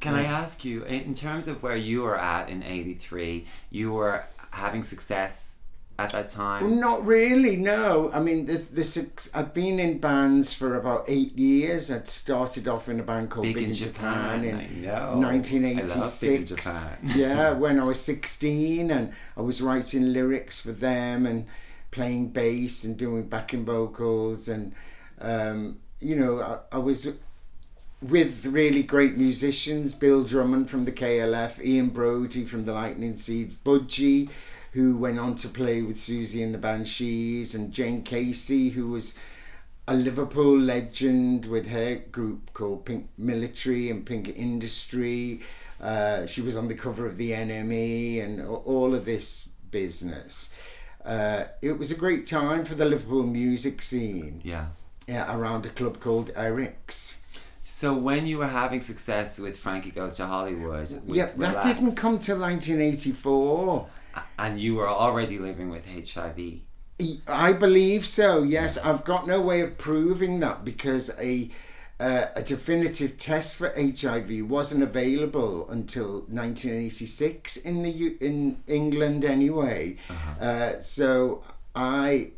Can 0.00 0.14
I 0.14 0.24
ask 0.24 0.64
you, 0.64 0.84
in 0.84 1.02
in 1.02 1.14
terms 1.14 1.48
of 1.48 1.62
where 1.62 1.76
you 1.76 2.02
were 2.02 2.18
at 2.18 2.48
in 2.48 2.62
'83, 2.62 3.46
you 3.68 3.92
were 3.92 4.24
having 4.52 4.82
success 4.82 5.47
at 5.98 6.12
that 6.12 6.28
time? 6.28 6.78
Not 6.78 7.04
really, 7.04 7.56
no. 7.56 8.10
I 8.12 8.20
mean, 8.20 8.46
this, 8.46 8.68
this 8.68 9.30
I'd 9.34 9.52
been 9.52 9.80
in 9.80 9.98
bands 9.98 10.54
for 10.54 10.76
about 10.76 11.04
eight 11.08 11.36
years. 11.36 11.90
I'd 11.90 12.08
started 12.08 12.68
off 12.68 12.88
in 12.88 13.00
a 13.00 13.02
band 13.02 13.30
called 13.30 13.46
Big 13.46 13.56
Big, 13.56 13.64
in 13.64 13.74
Japan, 13.74 14.44
Japan, 14.44 14.60
in 14.60 14.82
know. 14.82 15.18
1986. 15.18 15.96
I 15.96 16.00
love 16.00 16.20
Big 16.20 17.12
in 17.12 17.18
yeah, 17.20 17.52
when 17.52 17.80
I 17.80 17.84
was 17.84 18.00
16, 18.00 18.90
and 18.90 19.12
I 19.36 19.40
was 19.40 19.60
writing 19.60 20.12
lyrics 20.12 20.60
for 20.60 20.72
them 20.72 21.26
and 21.26 21.46
playing 21.90 22.28
bass 22.28 22.84
and 22.84 22.96
doing 22.96 23.28
backing 23.28 23.64
vocals, 23.64 24.48
and 24.48 24.74
um, 25.20 25.80
you 26.00 26.14
know, 26.14 26.40
I, 26.40 26.76
I 26.76 26.78
was 26.78 27.08
with 28.00 28.46
really 28.46 28.84
great 28.84 29.16
musicians 29.16 29.92
Bill 29.92 30.22
Drummond 30.22 30.70
from 30.70 30.84
the 30.84 30.92
KLF, 30.92 31.60
Ian 31.64 31.90
Broudie 31.90 32.46
from 32.46 32.64
the 32.64 32.72
Lightning 32.72 33.16
Seeds, 33.16 33.56
Budgie, 33.56 34.30
who 34.78 34.96
went 34.96 35.18
on 35.18 35.34
to 35.34 35.48
play 35.48 35.82
with 35.82 35.96
Siouxsie 35.96 36.40
and 36.40 36.54
the 36.54 36.58
Banshees, 36.58 37.52
and 37.52 37.72
Jayne 37.72 38.04
Casey, 38.04 38.68
who 38.68 38.86
was 38.90 39.16
a 39.88 39.96
Liverpool 39.96 40.56
legend 40.56 41.46
with 41.46 41.68
her 41.70 41.96
group 41.96 42.52
called 42.54 42.84
Pink 42.84 43.08
Military 43.18 43.90
and 43.90 44.06
Pink 44.06 44.28
Industry. 44.28 45.40
Uh, 45.80 46.26
she 46.26 46.40
was 46.40 46.56
on 46.56 46.68
the 46.68 46.76
cover 46.76 47.06
of 47.06 47.16
the 47.16 47.32
NME 47.32 48.24
and 48.24 48.46
all 48.46 48.94
of 48.94 49.04
this 49.04 49.48
business. 49.72 50.50
Uh, 51.04 51.46
it 51.60 51.76
was 51.76 51.90
a 51.90 51.96
great 51.96 52.24
time 52.24 52.64
for 52.64 52.76
the 52.76 52.84
Liverpool 52.84 53.24
music 53.24 53.82
scene 53.82 54.40
Yeah. 54.44 54.66
yeah, 55.08 55.34
around 55.36 55.66
a 55.66 55.70
club 55.70 55.98
called 55.98 56.30
Eric's. 56.36 57.16
So 57.64 57.94
when 57.94 58.28
you 58.28 58.38
were 58.38 58.46
having 58.46 58.80
success 58.80 59.40
with 59.40 59.56
Frankie 59.56 59.90
Goes 59.90 60.14
to 60.18 60.26
Hollywood, 60.26 60.88
yeah, 61.06 61.26
that 61.26 61.36
Relax, 61.36 61.66
didn't 61.66 61.96
come 61.96 62.20
till 62.20 62.38
1984. 62.38 63.88
And 64.38 64.60
you 64.60 64.74
were 64.76 64.88
already 64.88 65.38
living 65.38 65.68
with 65.70 65.86
HIV. 66.14 66.38
I 67.28 67.52
believe 67.52 68.04
so. 68.06 68.42
Yes, 68.42 68.76
I've 68.78 69.04
got 69.04 69.26
no 69.26 69.40
way 69.40 69.60
of 69.60 69.78
proving 69.78 70.40
that 70.40 70.64
because 70.64 71.10
a 71.18 71.50
uh, 72.00 72.26
a 72.36 72.42
definitive 72.42 73.18
test 73.18 73.56
for 73.56 73.72
HIV 73.76 74.48
wasn't 74.48 74.84
available 74.84 75.68
until 75.68 76.20
1986 76.28 77.56
in 77.56 77.82
the 77.82 77.90
U- 77.90 78.18
in 78.20 78.62
England 78.66 79.24
anyway. 79.24 79.96
Uh, 80.40 80.80
so 80.80 81.42
I 81.74 82.32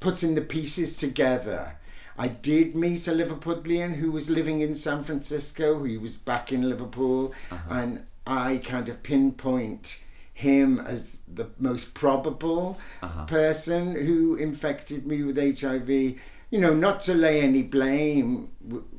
putting 0.00 0.34
the 0.34 0.40
pieces 0.40 0.96
together. 0.96 1.76
I 2.18 2.28
did 2.28 2.74
meet 2.74 3.06
a 3.08 3.12
Liverpudlian 3.12 3.96
who 3.96 4.10
was 4.12 4.28
living 4.28 4.60
in 4.60 4.74
San 4.74 5.02
Francisco. 5.04 5.84
He 5.84 5.96
was 5.96 6.16
back 6.16 6.52
in 6.52 6.68
Liverpool, 6.68 7.32
and 7.68 8.04
I 8.26 8.58
kind 8.64 8.88
of 8.88 9.02
pinpoint 9.02 10.02
him 10.40 10.78
as 10.78 11.18
the 11.26 11.46
most 11.58 11.94
probable 11.94 12.78
person 13.26 13.94
who 13.94 14.34
infected 14.36 15.06
me 15.06 15.22
with 15.22 15.36
HIV. 15.60 15.88
You 15.88 16.60
know, 16.60 16.74
not 16.74 17.00
to 17.02 17.14
lay 17.14 17.40
any 17.40 17.62
blame. 17.62 18.48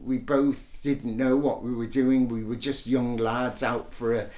We 0.03 0.17
both 0.17 0.79
didn't 0.81 1.17
know 1.17 1.35
what 1.35 1.61
we 1.63 1.73
were 1.73 1.85
doing. 1.85 2.29
We 2.29 2.43
were 2.43 2.55
just 2.55 2.87
young 2.87 3.17
lads 3.17 3.61
out 3.61 3.93
for 3.93 4.13
a 4.13 4.29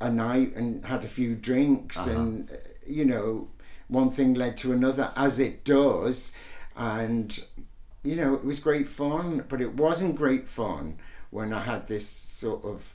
a 0.00 0.10
night 0.10 0.54
and 0.56 0.84
had 0.84 1.04
a 1.04 1.08
few 1.08 1.34
drinks, 1.34 2.06
and 2.16 2.50
uh, 2.50 2.54
you 2.86 3.04
know, 3.04 3.48
one 3.88 4.10
thing 4.10 4.34
led 4.34 4.56
to 4.58 4.72
another, 4.72 5.10
as 5.16 5.38
it 5.38 5.64
does. 5.64 6.32
And 6.76 7.38
you 8.02 8.16
know, 8.16 8.34
it 8.34 8.44
was 8.44 8.60
great 8.60 8.88
fun, 8.88 9.44
but 9.48 9.60
it 9.60 9.74
wasn't 9.74 10.16
great 10.16 10.48
fun 10.48 10.98
when 11.30 11.52
I 11.52 11.60
had 11.60 11.86
this 11.86 12.08
sort 12.08 12.64
of. 12.64 12.94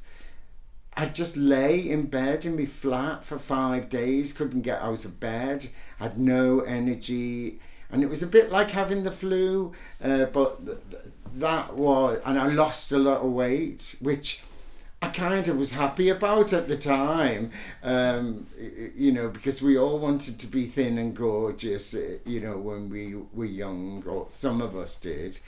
I'd 0.95 1.15
just 1.15 1.35
lay 1.35 1.89
in 1.89 2.05
bed 2.07 2.45
in 2.45 2.55
my 2.55 2.65
flat 2.65 3.25
for 3.25 3.39
five 3.39 3.89
days, 3.89 4.33
couldn't 4.33 4.61
get 4.61 4.81
out 4.81 5.05
of 5.05 5.19
bed, 5.19 5.67
had 5.99 6.19
no 6.19 6.59
energy, 6.61 7.59
and 7.91 8.03
it 8.03 8.09
was 8.09 8.23
a 8.23 8.27
bit 8.27 8.51
like 8.51 8.71
having 8.71 9.03
the 9.03 9.11
flu, 9.11 9.71
uh, 10.03 10.25
but 10.25 10.65
th- 10.65 10.77
that 11.35 11.75
was, 11.75 12.19
and 12.25 12.39
I 12.39 12.47
lost 12.47 12.91
a 12.91 12.97
lot 12.97 13.21
of 13.21 13.31
weight, 13.31 13.95
which 14.01 14.43
I 15.01 15.09
kind 15.09 15.47
of 15.47 15.57
was 15.57 15.73
happy 15.73 16.09
about 16.09 16.53
at 16.53 16.67
the 16.67 16.77
time, 16.77 17.51
um, 17.83 18.47
you 18.95 19.11
know, 19.11 19.29
because 19.29 19.61
we 19.61 19.77
all 19.77 19.99
wanted 19.99 20.39
to 20.39 20.47
be 20.47 20.65
thin 20.65 20.97
and 20.97 21.15
gorgeous, 21.15 21.93
uh, 21.93 22.19
you 22.25 22.39
know, 22.39 22.57
when 22.57 22.89
we 22.89 23.15
were 23.33 23.45
young, 23.45 24.03
or 24.07 24.27
some 24.29 24.61
of 24.61 24.75
us 24.75 24.95
did. 24.99 25.39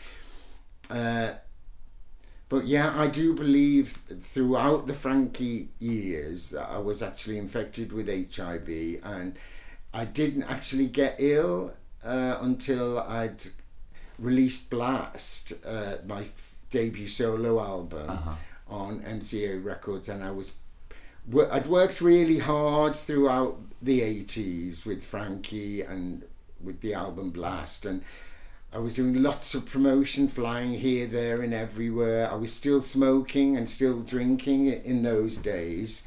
Uh, 0.90 1.34
but 2.50 2.66
yeah, 2.66 2.94
I 3.00 3.08
do 3.08 3.34
believe 3.34 3.90
throughout 4.20 4.88
the 4.88 4.94
Frankie 4.94 5.70
years 5.80 6.50
that 6.52 6.70
I 6.70 6.78
was 6.78 7.02
actually 7.02 7.38
infected 7.38 7.92
with 7.92 8.08
HIV, 8.08 8.70
and 9.04 9.36
I 9.94 10.06
didn't 10.06 10.44
actually 10.44 10.88
get 10.88 11.16
ill 11.20 11.74
uh, 12.04 12.38
until 12.42 13.00
I'd 13.00 13.44
released 14.20 14.70
Blast, 14.70 15.54
uh, 15.66 15.96
my 16.06 16.24
debut 16.70 17.08
solo 17.08 17.60
album 17.60 18.10
Uh-huh. 18.10 18.36
on 18.68 19.02
MCA 19.02 19.64
Records, 19.64 20.08
and 20.10 20.24
I 20.24 20.32
was 20.32 20.54
I'd 21.52 21.66
worked 21.68 22.02
really 22.02 22.38
hard 22.40 22.96
throughout 22.96 23.58
the 23.82 24.02
80s 24.02 24.86
with 24.86 25.04
Frankie 25.04 25.82
and 25.82 26.24
with 26.64 26.82
the 26.82 26.94
album 26.94 27.32
Blast 27.32 27.86
and 27.86 28.04
I 28.76 28.80
was 28.80 28.96
doing 28.96 29.24
lots 29.24 29.56
of 29.56 29.66
promotion, 29.66 30.28
flying 30.28 30.74
here, 30.74 31.08
there, 31.08 31.42
and 31.42 31.54
everywhere. 31.54 32.30
I 32.30 32.36
was 32.36 32.52
still 32.52 32.82
smoking 32.82 33.56
and 33.56 33.70
still 33.70 34.02
drinking 34.02 34.68
in 34.68 35.02
those 35.02 35.38
days. 35.38 36.06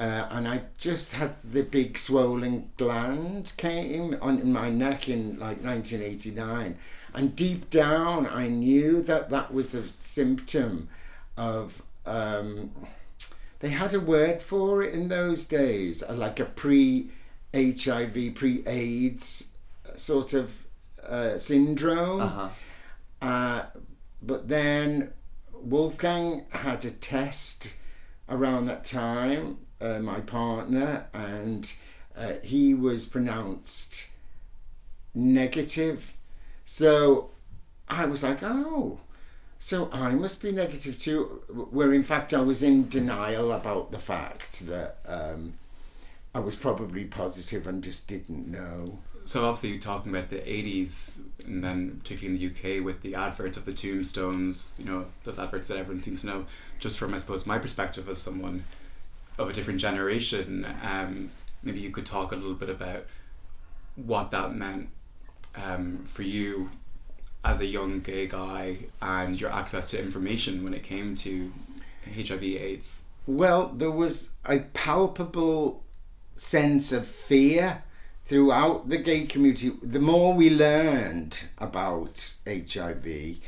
Uh, 0.00 0.26
and 0.28 0.48
I 0.48 0.62
just 0.76 1.12
had 1.12 1.40
the 1.44 1.62
big 1.62 1.96
swollen 1.96 2.70
gland 2.76 3.52
came 3.56 4.18
on 4.20 4.50
my 4.50 4.70
neck 4.70 5.08
in 5.08 5.38
like 5.38 5.62
1989. 5.62 6.76
And 7.14 7.36
deep 7.36 7.70
down, 7.70 8.26
I 8.26 8.48
knew 8.48 9.00
that 9.02 9.30
that 9.30 9.54
was 9.54 9.72
a 9.76 9.86
symptom 9.88 10.88
of. 11.36 11.82
Um, 12.04 12.72
they 13.60 13.68
had 13.68 13.94
a 13.94 14.00
word 14.00 14.42
for 14.42 14.82
it 14.82 14.94
in 14.94 15.08
those 15.08 15.44
days, 15.44 16.02
uh, 16.02 16.14
like 16.14 16.40
a 16.40 16.44
pre 16.44 17.10
HIV, 17.54 18.34
pre 18.34 18.66
AIDS 18.66 19.50
sort 19.96 20.32
of 20.32 20.64
uh, 21.08 21.38
syndrome. 21.38 22.20
Uh-huh. 22.20 22.48
Uh, 23.20 23.62
but 24.22 24.48
then 24.48 25.12
Wolfgang 25.52 26.44
had 26.50 26.84
a 26.84 26.90
test 26.90 27.68
around 28.28 28.66
that 28.66 28.84
time, 28.84 29.58
uh, 29.80 29.98
my 30.00 30.20
partner, 30.20 31.06
and 31.12 31.72
uh, 32.16 32.34
he 32.42 32.74
was 32.74 33.06
pronounced 33.06 34.08
negative. 35.14 36.14
So 36.64 37.30
I 37.88 38.04
was 38.06 38.22
like, 38.22 38.42
oh, 38.42 39.00
so 39.58 39.88
I 39.92 40.10
must 40.12 40.40
be 40.42 40.52
negative 40.52 40.98
too. 40.98 41.42
Where 41.70 41.92
in 41.92 42.02
fact 42.02 42.32
I 42.32 42.40
was 42.40 42.62
in 42.62 42.88
denial 42.88 43.50
about 43.52 43.90
the 43.90 43.98
fact 43.98 44.66
that 44.66 44.98
um, 45.06 45.54
I 46.38 46.40
was 46.40 46.54
probably 46.54 47.04
positive 47.04 47.66
and 47.66 47.82
just 47.82 48.06
didn't 48.06 48.46
know. 48.46 49.00
So 49.24 49.44
obviously 49.44 49.70
you're 49.70 49.80
talking 49.80 50.14
about 50.14 50.30
the 50.30 50.36
80s 50.36 51.22
and 51.44 51.64
then 51.64 51.98
particularly 51.98 52.40
in 52.40 52.52
the 52.54 52.78
UK 52.78 52.84
with 52.84 53.02
the 53.02 53.16
adverts 53.16 53.56
of 53.56 53.64
the 53.64 53.72
tombstones, 53.72 54.76
you 54.78 54.84
know, 54.84 55.06
those 55.24 55.40
adverts 55.40 55.66
that 55.66 55.78
everyone 55.78 56.00
seems 56.00 56.20
to 56.20 56.28
know. 56.28 56.46
Just 56.78 56.96
from 56.96 57.12
I 57.12 57.18
suppose 57.18 57.44
my 57.44 57.58
perspective 57.58 58.08
as 58.08 58.18
someone 58.22 58.62
of 59.36 59.50
a 59.50 59.52
different 59.52 59.80
generation, 59.80 60.64
um, 60.84 61.32
maybe 61.64 61.80
you 61.80 61.90
could 61.90 62.06
talk 62.06 62.30
a 62.30 62.36
little 62.36 62.54
bit 62.54 62.70
about 62.70 63.06
what 63.96 64.30
that 64.30 64.54
meant 64.54 64.90
um, 65.56 66.04
for 66.04 66.22
you 66.22 66.70
as 67.44 67.58
a 67.58 67.66
young 67.66 67.98
gay 67.98 68.28
guy 68.28 68.78
and 69.02 69.40
your 69.40 69.50
access 69.50 69.90
to 69.90 70.00
information 70.00 70.62
when 70.62 70.72
it 70.72 70.84
came 70.84 71.16
to 71.16 71.52
HIV 72.14 72.44
AIDS. 72.44 73.02
Well, 73.26 73.72
there 73.74 73.90
was 73.90 74.34
a 74.46 74.60
palpable 74.60 75.82
sense 76.38 76.92
of 76.92 77.06
fear 77.06 77.82
throughout 78.24 78.88
the 78.88 78.98
gay 78.98 79.26
community. 79.26 79.72
The 79.82 79.98
more 79.98 80.34
we 80.34 80.50
learned 80.50 81.44
about 81.58 82.34
HIV, 82.46 83.38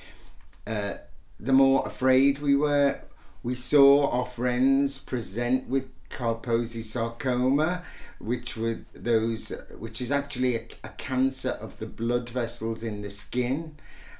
uh, 0.67 0.95
the 1.39 1.53
more 1.53 1.87
afraid 1.87 2.39
we 2.39 2.57
were. 2.57 3.01
We 3.43 3.55
saw 3.55 4.11
our 4.11 4.27
friends 4.27 4.99
present 4.99 5.69
with 5.69 5.89
Kaposi 6.11 6.83
sarcoma, 6.83 7.83
which 8.19 8.57
were 8.57 8.81
those, 8.93 9.53
which 9.79 10.01
is 10.01 10.11
actually 10.11 10.57
a, 10.57 10.67
a 10.85 10.89
cancer 10.91 11.51
of 11.51 11.79
the 11.79 11.87
blood 11.87 12.29
vessels 12.29 12.83
in 12.83 13.03
the 13.03 13.11
skin, 13.11 13.77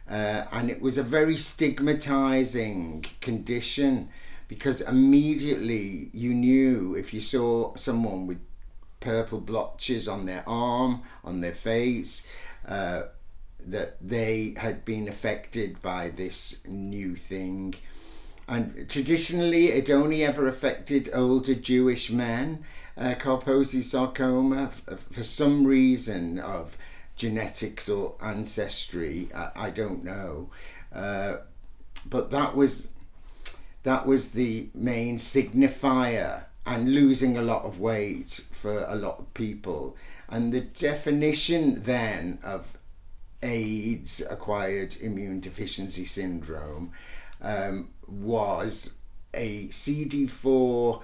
uh, 0.09 0.45
and 0.53 0.71
it 0.71 0.81
was 0.81 0.97
a 0.97 1.03
very 1.03 1.37
stigmatizing 1.37 3.05
condition 3.21 4.09
because 4.49 4.81
immediately 4.81 6.11
you 6.13 6.35
knew 6.35 6.95
if 6.97 7.15
you 7.15 7.21
saw 7.21 7.75
someone 7.77 8.27
with 8.27 8.41
purple 9.01 9.41
blotches 9.41 10.07
on 10.07 10.27
their 10.27 10.47
arm, 10.49 11.03
on 11.25 11.41
their 11.41 11.55
face, 11.55 12.27
uh, 12.69 13.03
that 13.67 13.97
they 14.01 14.55
had 14.57 14.85
been 14.85 15.09
affected 15.09 15.81
by 15.83 16.09
this 16.09 16.61
new 16.67 17.17
thing. 17.17 17.75
And 18.49 18.89
traditionally, 18.89 19.69
it 19.69 19.91
only 19.91 20.25
ever 20.25 20.49
affected 20.49 21.11
older 21.13 21.55
Jewish 21.55 22.11
men. 22.11 22.65
Uh, 22.97 23.15
Kaposi 23.15 23.83
sarcoma, 23.83 24.65
f- 24.65 25.07
for 25.11 25.23
some 25.23 25.67
reason 25.67 26.39
of 26.39 26.77
genetics 27.17 27.89
or 27.89 28.15
ancestry, 28.21 29.29
I, 29.35 29.51
I 29.55 29.71
don't 29.71 30.03
know. 30.05 30.51
Uh, 30.93 31.37
but 32.09 32.31
that 32.31 32.57
was 32.57 32.89
that 33.83 34.07
was 34.07 34.33
the 34.33 34.69
main 34.75 35.17
signifier 35.17 36.45
and 36.67 36.95
losing 36.95 37.37
a 37.37 37.43
lot 37.43 37.65
of 37.65 37.81
weight 37.81 38.45
for 38.53 38.85
a 38.85 38.95
lot 38.95 39.19
of 39.19 39.33
people. 39.35 39.97
And 40.29 40.53
the 40.53 40.61
definition 40.61 41.83
then 41.85 42.39
of 42.43 42.79
AIDS, 43.43 44.23
acquired 44.29 44.97
immune 45.01 45.41
deficiency 45.41 46.05
syndrome, 46.05 46.93
um, 47.41 47.89
was 48.07 48.97
a 49.33 49.69
CD4 49.69 51.03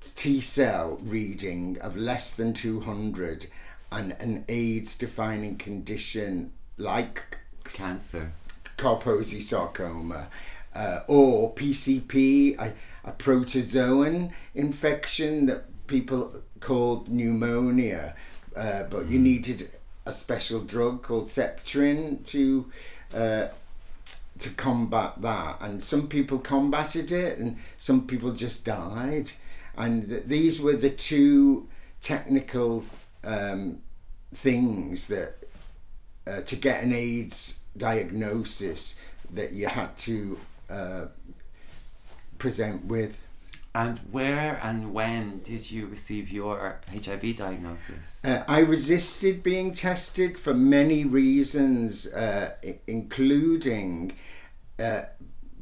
T 0.00 0.40
cell 0.40 0.98
reading 1.02 1.78
of 1.80 1.96
less 1.96 2.34
than 2.34 2.52
200 2.52 3.46
and 3.90 4.16
an 4.18 4.44
AIDS 4.48 4.96
defining 4.96 5.56
condition 5.56 6.52
like 6.76 7.38
Cancer. 7.64 8.32
Kaposi 8.76 9.40
sarcoma 9.40 10.28
uh, 10.74 11.00
or 11.06 11.54
PCP, 11.54 12.58
a, 12.58 12.72
a 13.04 13.12
protozoan 13.12 14.32
infection 14.54 15.46
that 15.46 15.64
people 15.86 16.42
called 16.60 17.08
pneumonia, 17.08 18.14
uh, 18.56 18.84
but 18.84 19.08
you 19.08 19.18
needed 19.18 19.70
a 20.06 20.12
special 20.12 20.60
drug 20.60 21.02
called 21.02 21.24
Septrin 21.24 22.24
to 22.26 22.70
uh, 23.14 23.48
to 24.38 24.50
combat 24.50 25.20
that. 25.20 25.58
And 25.60 25.82
some 25.82 26.08
people 26.08 26.38
combated 26.38 27.12
it, 27.12 27.38
and 27.38 27.58
some 27.76 28.06
people 28.06 28.32
just 28.32 28.64
died. 28.64 29.32
And 29.76 30.08
th- 30.08 30.24
these 30.26 30.60
were 30.60 30.74
the 30.74 30.90
two 30.90 31.68
technical 32.00 32.84
um, 33.24 33.80
things 34.34 35.08
that 35.08 35.44
uh, 36.26 36.40
to 36.42 36.56
get 36.56 36.82
an 36.82 36.92
AIDS 36.92 37.60
diagnosis 37.76 38.98
that 39.32 39.52
you 39.52 39.66
had 39.66 39.96
to 39.96 40.38
uh, 40.70 41.06
present 42.42 42.84
with. 42.86 43.12
And 43.74 43.98
where 44.10 44.60
and 44.62 44.92
when 44.92 45.38
did 45.38 45.70
you 45.70 45.86
receive 45.86 46.30
your 46.30 46.80
HIV 46.92 47.36
diagnosis? 47.36 48.20
Uh, 48.22 48.42
I 48.46 48.58
resisted 48.58 49.42
being 49.42 49.72
tested 49.72 50.38
for 50.38 50.52
many 50.52 51.04
reasons, 51.04 52.06
uh, 52.12 52.50
including 52.86 54.12
uh, 54.78 55.02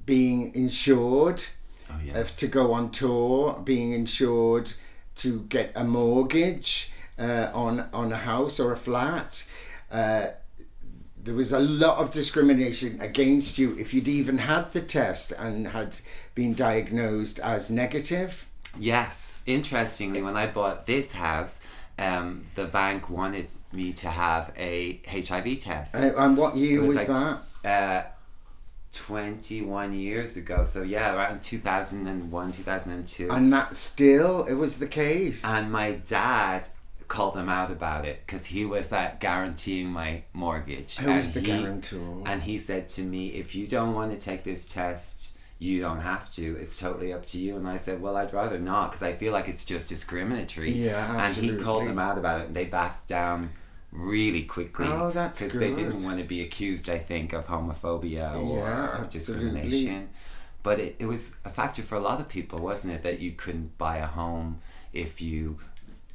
being 0.06 0.52
insured 0.54 1.44
Oh 1.88 2.00
yeah. 2.04 2.18
uh, 2.20 2.24
to 2.42 2.46
go 2.48 2.72
on 2.72 2.90
tour, 2.90 3.60
being 3.64 3.92
insured 3.92 4.72
to 5.22 5.30
get 5.56 5.70
a 5.76 5.84
mortgage 5.84 6.90
uh, 7.18 7.50
on 7.64 7.74
on 7.92 8.10
a 8.12 8.16
house 8.32 8.58
or 8.58 8.72
a 8.72 8.76
flat. 8.76 9.44
There 11.22 11.34
was 11.34 11.52
a 11.52 11.58
lot 11.58 11.98
of 11.98 12.10
discrimination 12.12 13.00
against 13.00 13.58
you 13.58 13.76
if 13.78 13.92
you'd 13.92 14.08
even 14.08 14.38
had 14.38 14.72
the 14.72 14.80
test 14.80 15.32
and 15.32 15.68
had 15.68 15.98
been 16.34 16.54
diagnosed 16.54 17.38
as 17.40 17.70
negative. 17.70 18.46
Yes, 18.78 19.42
interestingly, 19.46 20.22
when 20.22 20.36
I 20.36 20.46
bought 20.46 20.86
this 20.86 21.12
house, 21.12 21.60
um, 21.98 22.46
the 22.54 22.64
bank 22.64 23.10
wanted 23.10 23.48
me 23.72 23.92
to 23.94 24.08
have 24.08 24.52
a 24.56 25.00
HIV 25.06 25.60
test. 25.60 25.94
Uh, 25.94 26.12
and 26.16 26.36
what 26.36 26.56
year 26.56 26.82
It 26.82 26.86
was, 26.86 26.96
like 26.96 27.06
that? 27.08 27.38
uh, 27.64 28.02
21 28.92 29.92
years 29.92 30.36
ago. 30.36 30.64
So, 30.64 30.82
yeah, 30.82 31.14
around 31.14 31.42
2001, 31.42 32.52
2002. 32.52 33.30
And 33.30 33.52
that 33.52 33.76
still 33.76 34.44
it 34.44 34.54
was 34.54 34.78
the 34.78 34.86
case. 34.88 35.44
And 35.44 35.70
my 35.70 35.92
dad 35.92 36.68
called 37.10 37.34
them 37.34 37.48
out 37.48 37.70
about 37.70 38.04
it 38.06 38.22
because 38.24 38.46
he 38.46 38.64
was 38.64 38.92
uh, 38.92 39.12
guaranteeing 39.20 39.88
my 39.88 40.22
mortgage. 40.32 40.96
Who 40.96 41.12
was 41.12 41.26
And 41.26 41.34
the 41.34 41.40
he- 41.40 41.46
guarantor? 41.60 42.22
And 42.24 42.42
he 42.42 42.56
said 42.58 42.88
to 42.96 43.02
me, 43.02 43.22
if 43.42 43.54
you 43.54 43.66
don't 43.66 43.94
want 43.94 44.12
to 44.12 44.18
take 44.18 44.44
this 44.44 44.66
test, 44.66 45.36
you 45.58 45.80
don't 45.82 46.00
have 46.00 46.30
to. 46.36 46.56
It's 46.56 46.78
totally 46.80 47.12
up 47.12 47.26
to 47.26 47.38
you. 47.38 47.56
And 47.56 47.68
I 47.68 47.76
said, 47.76 48.00
well, 48.00 48.16
I'd 48.16 48.32
rather 48.32 48.58
not 48.58 48.92
because 48.92 49.06
I 49.06 49.12
feel 49.12 49.32
like 49.32 49.48
it's 49.48 49.66
just 49.66 49.88
discriminatory. 49.90 50.70
Yeah, 50.70 50.96
absolutely. 51.18 51.50
And 51.50 51.58
he 51.58 51.64
called 51.64 51.86
them 51.86 51.98
out 51.98 52.16
about 52.16 52.40
it 52.40 52.46
and 52.46 52.56
they 52.56 52.64
backed 52.64 53.06
down 53.08 53.50
really 53.92 54.44
quickly. 54.44 54.86
Oh, 54.88 55.10
that's 55.10 55.42
Because 55.42 55.60
they 55.60 55.72
didn't 55.72 56.04
want 56.04 56.18
to 56.18 56.24
be 56.24 56.40
accused, 56.42 56.88
I 56.88 56.98
think, 56.98 57.32
of 57.32 57.46
homophobia 57.48 58.34
or 58.40 58.58
Yeah, 58.60 59.04
discrimination. 59.10 60.08
But 60.62 60.78
it, 60.78 60.96
it 60.98 61.06
was 61.06 61.34
a 61.44 61.50
factor 61.50 61.82
for 61.82 61.94
a 61.96 62.00
lot 62.00 62.20
of 62.20 62.28
people, 62.28 62.58
wasn't 62.60 62.92
it? 62.94 63.02
That 63.02 63.18
you 63.20 63.32
couldn't 63.32 63.76
buy 63.78 63.96
a 63.96 64.06
home 64.06 64.60
if 64.92 65.20
you 65.20 65.58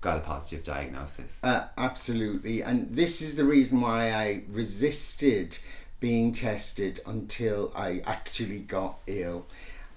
got 0.06 0.18
a 0.18 0.22
positive 0.22 0.64
diagnosis. 0.64 1.44
Uh, 1.44 1.66
absolutely. 1.80 2.62
And 2.62 2.96
this 2.96 3.24
is 3.24 3.36
the 3.36 3.44
reason 3.44 3.82
why 3.82 4.14
I 4.14 4.44
resisted 4.48 5.58
being 6.00 6.32
tested 6.32 7.00
until 7.08 7.74
I 7.76 8.04
actually 8.06 8.60
got 8.60 9.00
ill. 9.08 9.48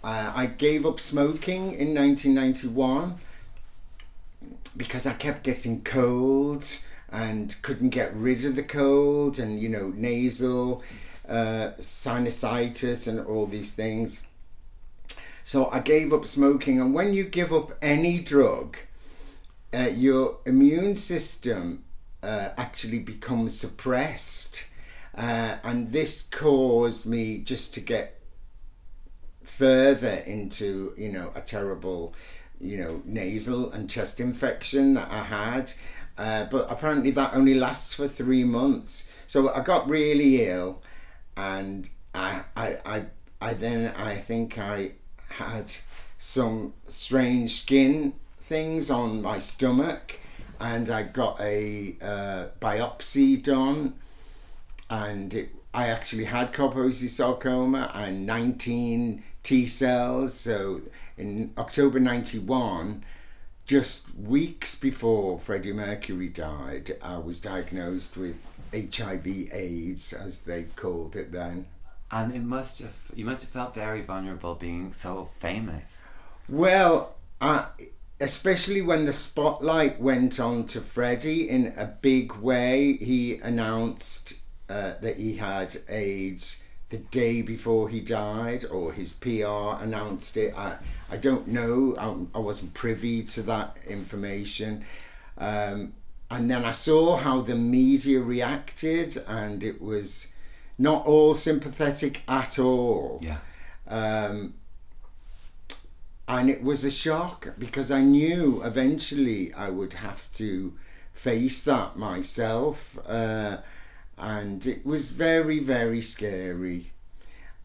Uh, 0.02 0.32
I 0.34 0.46
gave 0.46 0.86
up 0.86 0.98
smoking 0.98 1.74
in 1.74 1.94
1991 1.94 3.16
because 4.78 5.06
I 5.06 5.12
kept 5.12 5.42
getting 5.42 5.82
colds 5.82 6.86
and 7.10 7.54
couldn't 7.60 7.90
get 7.90 8.14
rid 8.16 8.46
of 8.46 8.56
the 8.56 8.62
cold 8.62 9.38
and 9.38 9.60
you 9.60 9.68
know 9.68 9.92
nasal 9.94 10.82
uh, 11.28 11.72
sinusitis 11.78 13.06
and 13.06 13.20
all 13.20 13.44
these 13.44 13.72
things. 13.72 14.22
So 15.44 15.70
I 15.70 15.80
gave 15.80 16.12
up 16.12 16.26
smoking, 16.26 16.80
and 16.80 16.94
when 16.94 17.12
you 17.12 17.24
give 17.24 17.52
up 17.52 17.72
any 17.82 18.20
drug, 18.20 18.78
uh, 19.74 19.90
your 19.94 20.38
immune 20.46 20.94
system 20.94 21.84
uh, 22.22 22.50
actually 22.56 22.98
becomes 22.98 23.58
suppressed, 23.58 24.66
uh, 25.14 25.56
and 25.62 25.92
this 25.92 26.22
caused 26.22 27.06
me 27.06 27.38
just 27.38 27.74
to 27.74 27.80
get 27.80 28.20
further 29.42 30.22
into 30.26 30.92
you 30.96 31.10
know 31.10 31.32
a 31.34 31.40
terrible 31.40 32.14
you 32.60 32.76
know 32.76 33.02
nasal 33.04 33.70
and 33.72 33.88
chest 33.88 34.20
infection 34.20 34.94
that 34.94 35.10
I 35.10 35.22
had. 35.24 35.72
Uh, 36.16 36.44
but 36.46 36.66
apparently 36.68 37.12
that 37.12 37.32
only 37.32 37.54
lasts 37.54 37.94
for 37.94 38.08
three 38.08 38.42
months. 38.42 39.08
So 39.28 39.54
I 39.54 39.60
got 39.60 39.88
really 39.88 40.44
ill, 40.48 40.82
and 41.36 41.88
I, 42.12 42.42
I, 42.56 42.76
I, 42.84 43.04
I 43.40 43.52
then 43.52 43.94
I 43.94 44.16
think 44.16 44.58
I 44.58 44.92
had 45.28 45.72
some 46.18 46.74
strange 46.88 47.54
skin 47.54 48.14
things 48.48 48.90
on 48.90 49.20
my 49.20 49.38
stomach, 49.38 50.18
and 50.58 50.88
I 50.88 51.02
got 51.02 51.38
a 51.40 51.96
uh, 52.00 52.46
biopsy 52.60 53.40
done, 53.42 53.94
and 54.88 55.34
it, 55.34 55.50
I 55.74 55.88
actually 55.88 56.24
had 56.24 56.54
Kaposi 56.54 57.08
sarcoma 57.08 57.90
and 57.94 58.26
19 58.26 59.22
T 59.42 59.66
cells. 59.66 60.34
So 60.34 60.80
in 61.18 61.52
October 61.58 62.00
91, 62.00 63.04
just 63.66 64.14
weeks 64.16 64.74
before 64.74 65.38
Freddie 65.38 65.74
Mercury 65.74 66.28
died, 66.28 66.92
I 67.02 67.18
was 67.18 67.38
diagnosed 67.38 68.16
with 68.16 68.46
HIV/AIDS, 68.72 70.14
as 70.14 70.42
they 70.42 70.64
called 70.74 71.14
it 71.16 71.32
then. 71.32 71.66
And 72.10 72.34
it 72.34 72.42
must 72.42 72.80
have 72.80 72.96
you 73.14 73.26
must 73.26 73.42
have 73.42 73.50
felt 73.50 73.74
very 73.74 74.00
vulnerable 74.00 74.54
being 74.54 74.94
so 74.94 75.28
famous. 75.38 76.04
Well, 76.48 77.16
I, 77.42 77.66
especially 78.20 78.82
when 78.82 79.04
the 79.04 79.12
spotlight 79.12 80.00
went 80.00 80.40
on 80.40 80.66
to 80.66 80.80
Freddie 80.80 81.48
in 81.48 81.72
a 81.76 81.86
big 81.86 82.32
way, 82.34 82.96
he 82.96 83.36
announced 83.36 84.34
uh, 84.68 84.94
that 85.00 85.16
he 85.16 85.36
had 85.36 85.76
AIDS 85.88 86.62
the 86.90 86.98
day 86.98 87.42
before 87.42 87.88
he 87.88 88.00
died, 88.00 88.64
or 88.64 88.92
his 88.92 89.12
PR 89.12 89.76
announced 89.80 90.36
it. 90.36 90.56
I, 90.56 90.76
I 91.10 91.16
don't 91.16 91.46
know. 91.46 91.94
I, 91.98 92.38
I 92.38 92.40
wasn't 92.40 92.74
privy 92.74 93.22
to 93.24 93.42
that 93.42 93.76
information. 93.86 94.84
Um, 95.36 95.92
and 96.30 96.50
then 96.50 96.64
I 96.64 96.72
saw 96.72 97.16
how 97.16 97.42
the 97.42 97.54
media 97.54 98.20
reacted, 98.20 99.22
and 99.26 99.62
it 99.62 99.80
was 99.80 100.28
not 100.78 101.06
all 101.06 101.34
sympathetic 101.34 102.22
at 102.26 102.58
all. 102.58 103.20
Yeah. 103.22 103.38
Um, 103.86 104.54
and 106.28 106.50
it 106.50 106.62
was 106.62 106.84
a 106.84 106.90
shock 106.90 107.54
because 107.58 107.90
I 107.90 108.02
knew 108.02 108.62
eventually 108.62 109.52
I 109.54 109.70
would 109.70 109.94
have 109.94 110.32
to 110.34 110.74
face 111.12 111.62
that 111.62 111.96
myself. 111.96 112.98
Uh, 113.08 113.58
and 114.18 114.66
it 114.66 114.84
was 114.84 115.10
very, 115.10 115.58
very 115.58 116.00
scary. 116.02 116.92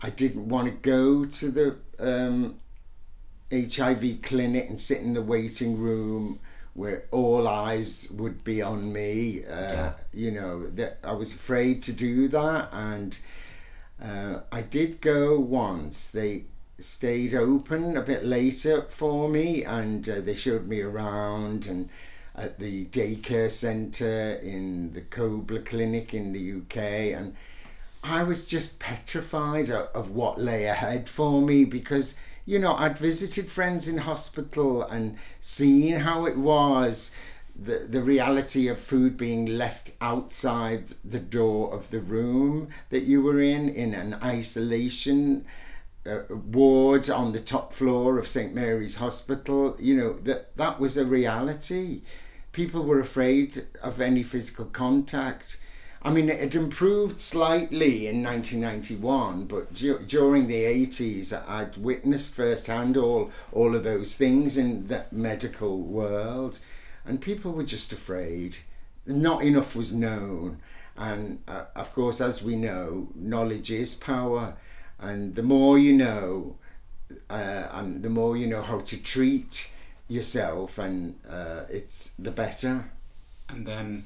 I 0.02 0.10
didn't 0.10 0.48
want 0.50 0.68
to 0.68 0.72
go 0.90 1.26
to 1.26 1.52
the 1.52 1.76
um, 2.00 2.56
HIV 3.52 4.22
clinic 4.22 4.70
and 4.70 4.80
sit 4.80 5.02
in 5.02 5.14
the 5.14 5.22
waiting 5.22 5.78
room 5.78 6.40
where 6.74 7.06
all 7.12 7.48
eyes 7.48 8.10
would 8.12 8.44
be 8.44 8.62
on 8.62 8.92
me. 8.94 9.44
Uh, 9.46 9.52
Yeah. 9.52 9.94
You 10.14 10.32
know 10.32 10.68
that 10.70 11.00
I 11.04 11.12
was 11.14 11.34
afraid 11.34 11.84
to 11.84 11.94
do 11.94 12.28
that, 12.30 12.70
and 12.72 13.20
uh, 14.04 14.40
I 14.52 14.62
did 14.62 15.02
go 15.02 15.40
once. 15.40 16.10
They 16.10 16.46
stayed 16.80 17.34
open 17.34 17.96
a 17.96 18.02
bit 18.02 18.26
later 18.26 18.84
for 18.90 19.30
me, 19.30 19.64
and 19.64 20.08
uh, 20.10 20.22
they 20.22 20.36
showed 20.36 20.68
me 20.68 20.82
around 20.82 21.68
and 21.68 21.90
at 22.36 22.60
the 22.60 22.86
daycare 22.86 23.50
centre 23.50 24.40
in 24.42 24.94
the 24.94 25.02
Kobler 25.02 25.64
Clinic 25.64 26.14
in 26.14 26.34
the 26.34 26.54
UK, 26.62 26.78
and 27.18 27.36
I 28.04 28.24
was 28.24 28.46
just 28.46 28.80
petrified 28.80 29.70
of, 29.70 29.88
of 29.94 30.12
what 30.12 30.40
lay 30.40 30.66
ahead 30.66 31.08
for 31.08 31.42
me 31.42 31.64
because 31.64 32.16
you 32.46 32.60
know 32.60 32.76
I'd 32.76 32.98
visited 32.98 33.50
friends 33.50 33.88
in 33.88 34.00
hospital 34.00 34.84
and 34.84 35.18
seen 35.40 35.98
how 35.98 36.26
it 36.26 36.38
was 36.38 37.12
the 37.56 37.86
the 37.88 38.02
reality 38.02 38.68
of 38.68 38.80
food 38.80 39.16
being 39.16 39.46
left 39.46 39.92
outside 40.02 40.88
the 41.06 41.20
door 41.20 41.74
of 41.74 41.92
the 41.92 42.00
room 42.00 42.70
that 42.90 43.04
you 43.04 43.22
were 43.22 43.40
in 43.40 43.70
in 43.70 43.94
an 43.94 44.16
isolation 44.16 45.46
uh, 46.06 46.22
ward 46.30 47.10
on 47.10 47.32
the 47.32 47.40
top 47.40 47.74
floor 47.74 48.18
of 48.18 48.28
St 48.28 48.54
Mary's 48.54 48.96
Hospital. 48.96 49.76
You 49.80 49.96
know 49.96 50.14
that 50.14 50.56
that 50.58 50.80
was 50.80 50.98
a 50.98 51.06
reality. 51.06 52.02
People 52.52 52.84
were 52.84 53.00
afraid 53.00 53.66
of 53.82 54.00
any 54.00 54.24
physical 54.24 54.66
contact. 54.66 55.58
I 56.06 56.12
mean, 56.12 56.28
it 56.28 56.54
improved 56.54 57.22
slightly 57.22 58.08
in 58.08 58.22
1991, 58.22 59.46
but 59.46 59.74
du- 59.74 60.00
during 60.00 60.48
the 60.48 60.64
80s, 60.64 61.32
I'd 61.48 61.78
witnessed 61.78 62.36
firsthand 62.36 62.98
all, 62.98 63.32
all 63.54 63.74
of 63.74 63.86
those 63.86 64.16
things 64.16 64.58
in 64.58 64.90
the 64.90 65.06
medical 65.14 65.80
world, 65.80 66.60
and 67.06 67.22
people 67.22 67.54
were 67.54 67.64
just 67.64 67.94
afraid. 67.94 68.58
Not 69.06 69.44
enough 69.44 69.78
was 69.78 69.94
known, 69.94 70.60
and 70.98 71.40
uh, 71.48 71.66
of 71.74 71.94
course, 71.94 72.20
as 72.20 72.44
we 72.44 72.58
know, 72.58 73.08
knowledge 73.16 73.72
is 73.72 73.96
power, 73.96 74.58
and 75.04 75.36
the 75.36 75.44
more 75.44 75.78
you 75.78 75.94
know, 75.94 76.56
uh, 77.30 77.68
and 77.72 78.04
the 78.04 78.10
more 78.10 78.38
you 78.38 78.48
know 78.48 78.62
how 78.62 78.80
to 78.80 79.02
treat 79.02 79.72
yourself, 80.08 80.78
and 80.78 81.20
uh, 81.30 81.64
it's 81.70 82.14
the 82.18 82.32
better. 82.32 82.92
And 83.50 83.66
then, 83.68 84.06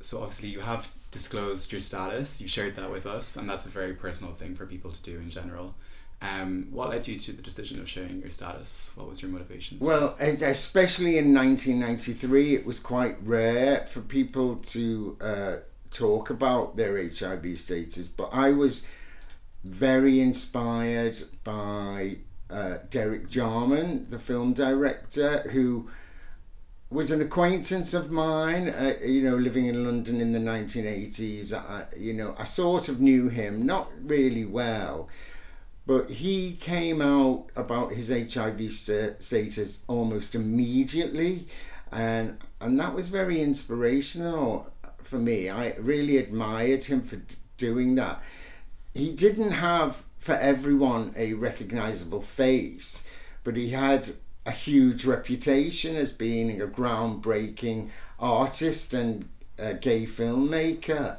so 0.00 0.18
obviously 0.18 0.48
you 0.48 0.60
have 0.60 0.90
disclosed 1.10 1.72
your 1.72 1.80
status. 1.80 2.40
You 2.40 2.48
shared 2.48 2.74
that 2.76 2.90
with 2.90 3.06
us, 3.06 3.36
and 3.36 3.48
that's 3.48 3.66
a 3.66 3.70
very 3.70 3.94
personal 3.94 4.32
thing 4.32 4.54
for 4.54 4.66
people 4.66 4.90
to 4.92 5.02
do 5.02 5.18
in 5.18 5.30
general. 5.30 5.74
Um, 6.22 6.68
what 6.70 6.90
led 6.90 7.06
you 7.06 7.18
to 7.18 7.32
the 7.32 7.42
decision 7.42 7.78
of 7.78 7.88
sharing 7.88 8.20
your 8.20 8.30
status? 8.30 8.92
What 8.94 9.08
was 9.08 9.20
your 9.20 9.30
motivation? 9.30 9.78
Well, 9.80 10.16
especially 10.18 11.18
in 11.18 11.34
1993, 11.34 12.54
it 12.54 12.66
was 12.66 12.80
quite 12.80 13.16
rare 13.22 13.86
for 13.86 14.00
people 14.00 14.56
to 14.56 15.16
uh, 15.20 15.56
talk 15.90 16.30
about 16.30 16.76
their 16.76 16.96
HIV 16.96 17.58
status, 17.58 18.08
but 18.08 18.30
I 18.32 18.50
was 18.50 18.86
very 19.66 20.20
inspired 20.20 21.22
by 21.44 22.18
uh, 22.48 22.78
Derek 22.88 23.28
Jarman, 23.28 24.06
the 24.08 24.18
film 24.18 24.52
director, 24.52 25.38
who 25.50 25.88
was 26.88 27.10
an 27.10 27.20
acquaintance 27.20 27.92
of 27.92 28.10
mine, 28.10 28.68
uh, 28.68 28.94
you 29.04 29.22
know, 29.22 29.36
living 29.36 29.66
in 29.66 29.84
London 29.84 30.20
in 30.20 30.32
the 30.32 30.38
1980s. 30.38 31.52
I, 31.52 31.86
you 31.96 32.12
know, 32.12 32.34
I 32.38 32.44
sort 32.44 32.88
of 32.88 33.00
knew 33.00 33.28
him, 33.28 33.66
not 33.66 33.90
really 34.04 34.44
well, 34.44 35.08
but 35.84 36.10
he 36.10 36.56
came 36.60 37.02
out 37.02 37.46
about 37.56 37.92
his 37.92 38.08
HIV 38.08 38.72
sta- 38.72 39.16
status 39.18 39.82
almost 39.88 40.34
immediately, 40.34 41.48
and 41.90 42.38
and 42.60 42.78
that 42.78 42.94
was 42.94 43.08
very 43.08 43.40
inspirational 43.40 44.70
for 45.02 45.18
me. 45.18 45.48
I 45.50 45.74
really 45.74 46.18
admired 46.18 46.84
him 46.84 47.02
for 47.02 47.20
doing 47.56 47.96
that. 47.96 48.22
He 48.96 49.12
didn't 49.12 49.52
have 49.52 50.02
for 50.18 50.34
everyone 50.34 51.14
a 51.16 51.34
recognizable 51.34 52.22
face, 52.22 53.04
but 53.44 53.54
he 53.54 53.68
had 53.68 54.10
a 54.46 54.50
huge 54.50 55.04
reputation 55.04 55.94
as 55.96 56.12
being 56.12 56.62
a 56.62 56.66
groundbreaking 56.66 57.90
artist 58.18 58.94
and 58.94 59.28
a 59.58 59.74
gay 59.74 60.04
filmmaker. 60.04 61.16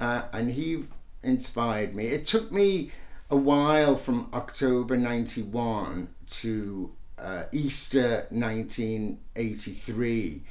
Uh, 0.00 0.22
and 0.32 0.50
he 0.50 0.86
inspired 1.22 1.94
me. 1.94 2.06
It 2.06 2.26
took 2.26 2.50
me 2.50 2.90
a 3.30 3.36
while 3.36 3.94
from 3.94 4.28
October 4.32 4.96
91 4.96 6.08
to 6.28 6.90
uh, 7.16 7.44
Easter 7.52 8.26
1983 8.30 10.42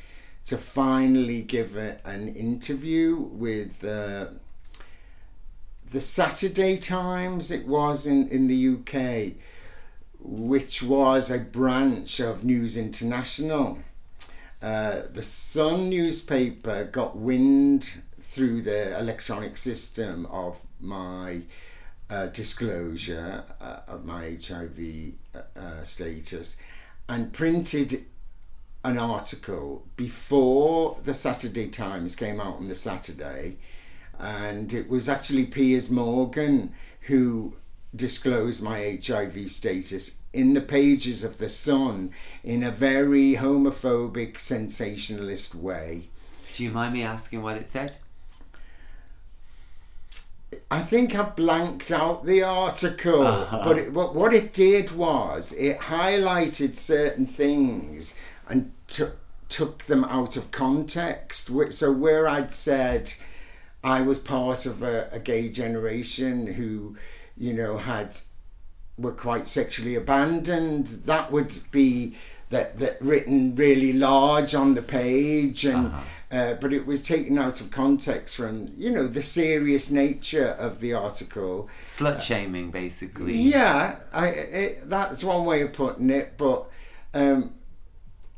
to 0.45 0.58
finally 0.58 1.41
give 1.41 1.75
a, 1.75 1.97
an 2.06 2.30
interview 2.30 3.17
with 3.17 3.84
uh, 3.84 4.28
the 5.91 6.02
Saturday 6.02 6.78
Times, 6.78 7.52
it 7.52 7.67
was 7.67 8.06
in, 8.06 8.28
in 8.30 8.47
the 8.47 8.75
UK 8.75 9.34
which 10.21 10.84
was 10.84 11.32
a 11.32 11.39
branch 11.39 12.19
of 12.19 12.43
News 12.43 12.78
International. 12.78 13.80
Uh, 14.62 15.04
the 15.12 15.23
Sun 15.23 15.89
newspaper 15.89 16.84
got 16.84 17.15
wind 17.15 18.02
through 18.19 18.62
the 18.62 18.97
electronic 18.99 19.58
system 19.58 20.25
of 20.25 20.62
my 20.80 21.41
uh, 22.10 22.28
disclosure 22.28 23.43
uh, 23.62 23.80
of 23.88 24.04
my 24.04 24.38
HIV 24.41 25.13
uh, 25.34 25.39
uh, 25.58 25.84
status 25.84 26.58
and 27.08 27.32
printed 27.32 28.06
an 28.84 28.97
article 28.97 29.86
before 29.95 30.97
the 31.04 31.13
Saturday 31.13 31.67
Times 31.67 32.15
came 32.15 32.39
out 32.39 32.58
on 32.58 32.67
the 32.67 32.75
Saturday, 32.75 33.58
and 34.19 34.73
it 34.73 34.89
was 34.89 35.08
actually 35.08 35.45
Piers 35.45 35.89
Morgan 35.89 36.73
who 37.01 37.55
disclosed 37.95 38.62
my 38.62 38.99
HIV 39.03 39.49
status 39.49 40.17
in 40.34 40.53
the 40.53 40.62
pages 40.62 41.23
of 41.23 41.38
The 41.38 41.49
Sun 41.49 42.12
in 42.43 42.62
a 42.62 42.71
very 42.71 43.36
homophobic, 43.36 44.38
sensationalist 44.39 45.55
way. 45.55 46.03
Do 46.51 46.63
you 46.63 46.71
mind 46.71 46.93
me 46.93 47.03
asking 47.03 47.41
what 47.41 47.58
it 47.58 47.69
said? 47.69 47.97
I 50.69 50.82
think 50.82 51.15
I 51.15 51.23
blanked 51.23 51.91
out 51.91 52.25
the 52.25 52.43
article, 52.43 53.21
uh-huh. 53.23 53.62
but 53.63 53.77
it, 53.77 53.93
what, 53.93 54.15
what 54.15 54.34
it 54.34 54.51
did 54.51 54.91
was 54.91 55.53
it 55.53 55.79
highlighted 55.79 56.75
certain 56.75 57.25
things 57.25 58.19
and 58.47 58.71
took 58.88 59.17
took 59.47 59.86
them 59.86 60.03
out 60.03 60.38
of 60.38 60.51
context. 60.51 61.49
So 61.71 61.91
where 61.91 62.27
I'd 62.27 62.53
said 62.53 63.13
I 63.84 64.02
was 64.02 64.18
part 64.18 64.65
of 64.65 64.84
a, 64.84 65.10
a 65.12 65.20
gay 65.20 65.50
generation 65.50 66.48
who, 66.48 66.98
you 67.38 67.54
know, 67.54 67.78
had 67.78 68.18
were 68.98 69.12
quite 69.13 69.48
sexually 69.48 69.96
abandoned, 69.96 70.88
that 71.06 71.32
would 71.32 71.60
be 71.72 72.15
that 72.50 72.80
that 72.80 73.02
written 73.02 73.56
really 73.56 73.94
large 73.94 74.54
on 74.54 74.76
the 74.76 74.82
page 74.82 75.65
and. 75.65 75.94
Uh, 76.32 76.54
but 76.54 76.72
it 76.72 76.86
was 76.86 77.02
taken 77.02 77.39
out 77.39 77.60
of 77.60 77.72
context 77.72 78.38
from 78.38 78.72
you 78.78 78.92
know 78.92 79.08
the 79.08 79.22
serious 79.24 79.89
nature 79.89 80.50
of 80.60 80.80
the 80.80 80.94
article. 80.94 81.68
Slut 81.82 82.22
shaming, 82.22 82.70
basically. 82.70 83.36
Yeah, 83.36 83.96
I 84.13 84.28
it, 84.28 84.89
that's 84.92 85.24
one 85.24 85.46
way 85.46 85.62
of 85.63 85.74
putting 85.74 86.12
it. 86.12 86.38
But 86.38 86.70
um, 87.15 87.56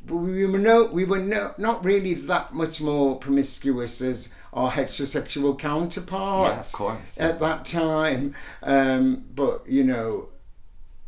we 0.07 0.45
were 0.45 0.57
no, 0.57 0.85
we 0.85 1.03
were 1.03 1.19
no, 1.19 1.53
not 1.57 1.83
really 1.83 2.13
that 2.13 2.53
much 2.53 2.79
more 2.79 3.17
promiscuous 3.17 4.01
as 4.01 4.29
our 4.53 4.71
heterosexual 4.71 5.57
counterparts 5.57 6.53
Yeah, 6.53 6.59
of 6.59 6.71
course. 6.97 7.19
at 7.19 7.39
that 7.39 7.65
time. 7.65 8.35
Um, 8.63 9.25
but 9.33 9.67
you 9.67 9.83
know, 9.83 10.29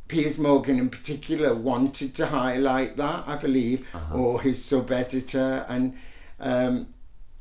Piers 0.08 0.38
Morgan 0.38 0.80
in 0.80 0.90
particular 0.90 1.54
wanted 1.56 2.14
to 2.16 2.28
highlight 2.28 2.98
that, 2.98 3.24
I 3.28 3.36
believe, 3.36 3.86
or 4.14 4.42
his 4.42 4.64
sub 4.64 4.92
editor, 4.92 5.66
and 5.68 5.96
um, 6.40 6.88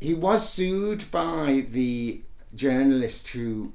he 0.01 0.15
was 0.15 0.49
sued 0.49 1.11
by 1.11 1.67
the 1.71 2.23
journalist 2.55 3.29
who 3.29 3.73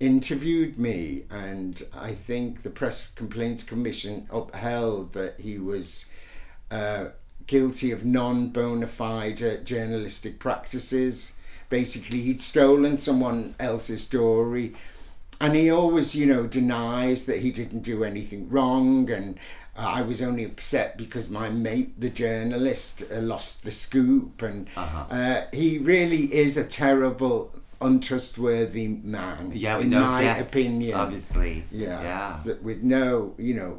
interviewed 0.00 0.78
me, 0.78 1.22
and 1.30 1.82
I 1.94 2.12
think 2.12 2.62
the 2.62 2.70
Press 2.70 3.08
Complaints 3.08 3.62
Commission 3.62 4.26
upheld 4.32 5.12
that 5.12 5.40
he 5.40 5.58
was 5.58 6.06
uh, 6.70 7.06
guilty 7.46 7.92
of 7.92 8.04
non 8.04 8.48
bona 8.48 8.88
fide 8.88 9.64
journalistic 9.64 10.38
practices. 10.40 11.34
Basically, 11.72 12.20
he'd 12.20 12.42
stolen 12.42 12.98
someone 12.98 13.54
else's 13.58 14.02
story, 14.02 14.74
and 15.40 15.54
he 15.56 15.70
always, 15.70 16.14
you 16.14 16.26
know, 16.26 16.46
denies 16.46 17.24
that 17.24 17.38
he 17.40 17.50
didn't 17.50 17.82
do 17.82 18.04
anything 18.04 18.50
wrong. 18.50 19.10
And 19.10 19.38
uh, 19.74 19.86
I 19.98 20.02
was 20.02 20.20
only 20.20 20.44
upset 20.44 20.98
because 20.98 21.30
my 21.30 21.48
mate, 21.48 21.98
the 21.98 22.10
journalist, 22.10 23.04
uh, 23.10 23.20
lost 23.20 23.64
the 23.64 23.70
scoop, 23.70 24.42
and 24.42 24.68
uh 24.76 25.44
he 25.50 25.78
really 25.78 26.24
is 26.44 26.58
a 26.58 26.64
terrible, 26.82 27.50
untrustworthy 27.80 28.88
man. 28.88 29.50
Yeah, 29.54 29.76
with 29.76 29.86
in 29.86 29.90
no 29.92 30.00
my 30.10 30.20
depth, 30.20 30.42
opinion. 30.42 30.94
Obviously. 30.94 31.64
Yeah. 31.70 32.02
Yeah. 32.02 32.36
So 32.36 32.58
with 32.60 32.82
no, 32.82 33.34
you 33.38 33.54
know, 33.54 33.72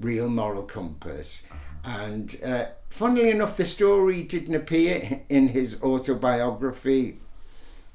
real 0.00 0.30
moral 0.30 0.62
compass. 0.62 1.46
And 1.84 2.34
uh, 2.44 2.64
funnily 2.88 3.30
enough, 3.30 3.56
the 3.58 3.66
story 3.66 4.22
didn't 4.22 4.54
appear 4.54 5.20
in 5.28 5.48
his 5.48 5.82
autobiography. 5.82 7.20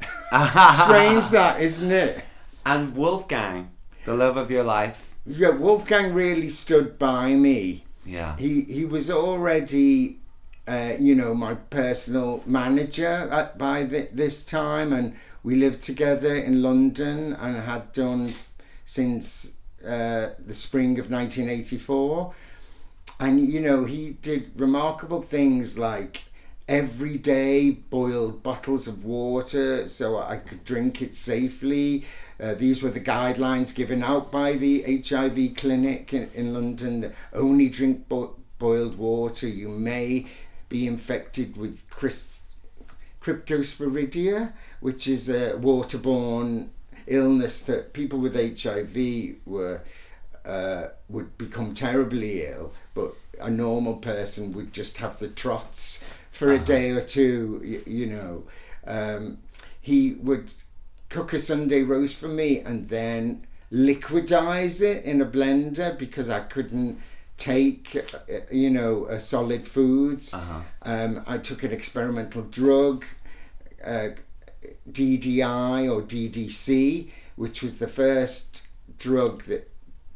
Strange 0.77 1.29
that, 1.29 1.57
isn't 1.59 1.91
it? 1.91 2.23
And 2.65 2.95
Wolfgang, 2.95 3.71
the 4.05 4.13
love 4.13 4.37
of 4.37 4.51
your 4.51 4.63
life. 4.63 5.13
Yeah, 5.25 5.49
Wolfgang 5.49 6.13
really 6.13 6.49
stood 6.49 6.97
by 6.97 7.35
me. 7.35 7.85
Yeah. 8.05 8.37
He 8.37 8.61
he 8.61 8.85
was 8.85 9.09
already, 9.11 10.19
uh, 10.67 10.93
you 10.99 11.15
know, 11.15 11.33
my 11.33 11.55
personal 11.55 12.43
manager 12.45 13.29
at, 13.31 13.57
by 13.57 13.85
th- 13.85 14.09
this 14.13 14.43
time, 14.43 14.93
and 14.93 15.15
we 15.43 15.55
lived 15.55 15.83
together 15.83 16.35
in 16.35 16.61
London 16.61 17.33
and 17.33 17.57
had 17.57 17.91
done 17.91 18.33
since 18.85 19.53
uh, 19.85 20.29
the 20.39 20.53
spring 20.53 20.99
of 20.99 21.09
1984. 21.09 22.33
And 23.19 23.39
you 23.39 23.59
know, 23.59 23.85
he 23.85 24.11
did 24.21 24.51
remarkable 24.55 25.21
things 25.21 25.77
like 25.77 26.23
every 26.67 27.17
day 27.17 27.69
boiled 27.71 28.43
bottles 28.43 28.87
of 28.87 29.03
water 29.03 29.87
so 29.87 30.17
I 30.17 30.37
could 30.37 30.63
drink 30.63 31.01
it 31.01 31.15
safely. 31.15 32.05
Uh, 32.39 32.53
these 32.53 32.81
were 32.81 32.89
the 32.89 32.99
guidelines 32.99 33.75
given 33.75 34.03
out 34.03 34.31
by 34.31 34.53
the 34.53 35.03
HIV 35.07 35.55
clinic 35.55 36.13
in, 36.13 36.29
in 36.33 36.53
London. 36.53 37.13
Only 37.33 37.69
drink 37.69 38.07
bo- 38.07 38.35
boiled 38.57 38.97
water. 38.97 39.47
You 39.47 39.69
may 39.69 40.27
be 40.69 40.87
infected 40.87 41.57
with 41.57 41.89
Chris- 41.89 42.39
cryptosporidia, 43.21 44.53
which 44.79 45.07
is 45.07 45.29
a 45.29 45.53
waterborne 45.53 46.69
illness 47.07 47.61
that 47.63 47.93
people 47.93 48.19
with 48.19 48.35
HIV 48.35 49.35
were 49.45 49.81
uh, 50.45 50.87
would 51.09 51.37
become 51.37 51.73
terribly 51.73 52.45
ill, 52.45 52.73
but 52.93 53.13
a 53.39 53.49
normal 53.49 53.95
person 53.95 54.53
would 54.53 54.73
just 54.73 54.97
have 54.97 55.19
the 55.19 55.27
trots 55.27 56.03
for 56.31 56.51
a 56.51 56.59
day 56.59 56.91
or 56.91 57.01
two. 57.01 57.61
You, 57.63 57.83
you 57.85 58.05
know, 58.07 58.43
um, 58.85 59.37
he 59.81 60.13
would 60.13 60.53
cook 61.09 61.33
a 61.33 61.39
Sunday 61.39 61.81
roast 61.83 62.15
for 62.15 62.27
me 62.27 62.59
and 62.59 62.89
then 62.89 63.43
liquidize 63.71 64.81
it 64.81 65.03
in 65.05 65.21
a 65.21 65.25
blender 65.25 65.97
because 65.97 66.29
I 66.29 66.41
couldn't 66.41 67.01
take 67.37 67.95
uh, 67.95 68.35
you 68.51 68.69
know 68.69 69.05
uh, 69.05 69.17
solid 69.17 69.65
foods 69.67 70.33
Uh-huh. 70.33 70.59
um, 70.83 71.23
I 71.25 71.37
took 71.39 71.63
an 71.63 71.71
experimental 71.71 72.43
drug 72.43 73.05
uh, 73.83 74.09
DDI 74.89 75.91
or 75.91 76.01
DDC 76.01 77.09
which 77.35 77.63
was 77.63 77.77
the 77.79 77.87
first 77.87 78.63
drug 78.99 79.43
that 79.45 79.70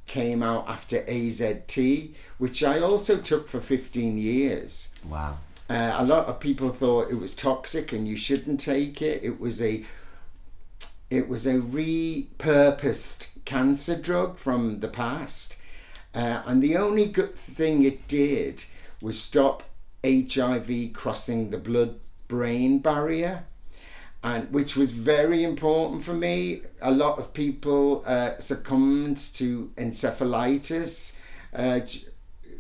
came 0.06 0.44
out 0.44 0.68
after 0.68 1.02
AZT 1.02 2.14
which 2.38 2.64
I 2.64 2.80
also 2.80 3.18
took 3.18 3.48
for 3.48 3.60
15 3.60 4.18
years 4.18 4.90
Wow. 5.10 5.38
uh, 5.70 5.96
a 5.98 6.06
lot 6.06 6.28
of 6.28 6.40
people 6.40 6.70
thought 6.70 7.10
it 7.12 7.16
was 7.20 7.34
toxic 7.34 7.92
and 7.92 8.08
you 8.08 8.16
shouldn't 8.16 8.60
take 8.60 9.02
it. 9.02 9.24
It 9.24 9.40
was 9.40 9.62
a 9.62 9.84
it 11.10 11.28
was 11.30 11.46
a 11.46 11.60
repurposed 11.60 13.28
cancer 13.46 13.96
drug 13.96 14.38
from 14.38 14.80
the 14.80 14.88
past, 14.88 15.56
uh, 16.16 16.42
and 16.46 16.62
the 16.62 16.76
only 16.76 17.06
good 17.06 17.34
thing 17.36 17.84
it 17.84 18.08
did 18.08 18.66
was 19.02 19.22
stop 19.22 19.64
HIV 20.04 20.94
crossing 20.94 21.52
the 21.52 21.58
blood-brain 21.60 22.80
barrier, 22.80 23.46
and 24.26 24.52
which 24.52 24.76
was 24.76 24.92
very 24.92 25.44
important 25.44 26.04
for 26.04 26.14
me. 26.14 26.62
A 26.82 26.92
lot 26.92 27.20
of 27.20 27.34
people 27.34 28.04
uh, 28.06 28.38
succumbed 28.40 29.18
to 29.36 29.72
encephalitis. 29.78 31.16
Uh, 31.54 31.80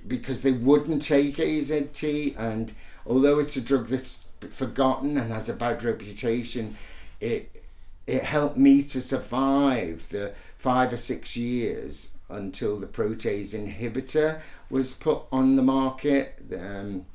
because 0.08 0.42
they 0.42 0.52
wouldn't 0.52 1.02
take 1.02 1.38
AZT, 1.38 2.38
and 2.38 2.74
although 3.06 3.40
it's 3.40 3.56
a 3.56 3.62
drug 3.62 3.88
that's 3.88 4.26
forgotten 4.50 5.18
and 5.18 5.32
has 5.32 5.50
a 5.50 5.54
bad 5.54 5.84
reputation, 5.84 6.76
it 7.20 7.64
it 8.08 8.24
helped 8.24 8.58
me 8.58 8.84
to 8.84 9.02
survive 9.02 10.10
the 10.10 10.34
five 10.60 10.94
or 10.94 10.98
six 10.98 11.36
years 11.36 12.12
until 12.30 12.80
the 12.80 12.86
protease 12.86 13.56
inhibitor 13.56 14.42
was 14.70 14.94
put 14.94 15.24
on 15.32 15.56
the 15.56 15.64
market. 15.64 16.40
Um, 16.54 17.06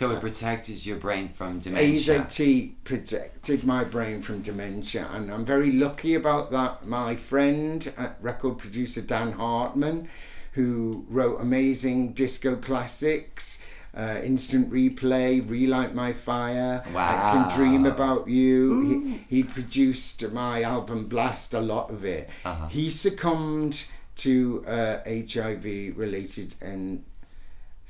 So 0.00 0.12
it 0.12 0.20
protected 0.20 0.86
your 0.86 0.96
brain 0.96 1.28
from 1.28 1.58
dementia. 1.58 2.20
AZT 2.20 2.72
protected 2.84 3.64
my 3.64 3.84
brain 3.84 4.22
from 4.22 4.40
dementia, 4.40 5.06
and 5.12 5.30
I'm 5.30 5.44
very 5.44 5.70
lucky 5.70 6.14
about 6.14 6.50
that. 6.52 6.86
My 6.86 7.16
friend, 7.16 7.92
uh, 7.98 8.08
record 8.18 8.56
producer 8.56 9.02
Dan 9.02 9.32
Hartman, 9.32 10.08
who 10.52 11.04
wrote 11.10 11.38
amazing 11.42 12.14
disco 12.14 12.56
classics. 12.56 13.62
Uh, 13.94 14.20
instant 14.24 14.70
replay, 14.70 15.46
relight 15.46 15.94
my 15.94 16.14
fire. 16.14 16.82
I 16.96 17.32
can 17.32 17.54
dream 17.58 17.84
about 17.84 18.26
you. 18.26 19.24
He, 19.28 19.36
he 19.36 19.42
produced 19.42 20.26
my 20.32 20.62
album 20.62 21.08
Blast, 21.08 21.52
a 21.52 21.60
lot 21.60 21.90
of 21.90 22.06
it. 22.06 22.30
Uh-huh. 22.46 22.68
He 22.68 22.88
succumbed 22.88 23.84
to 24.16 24.64
uh, 24.66 25.00
HIV 25.04 25.98
related 25.98 26.54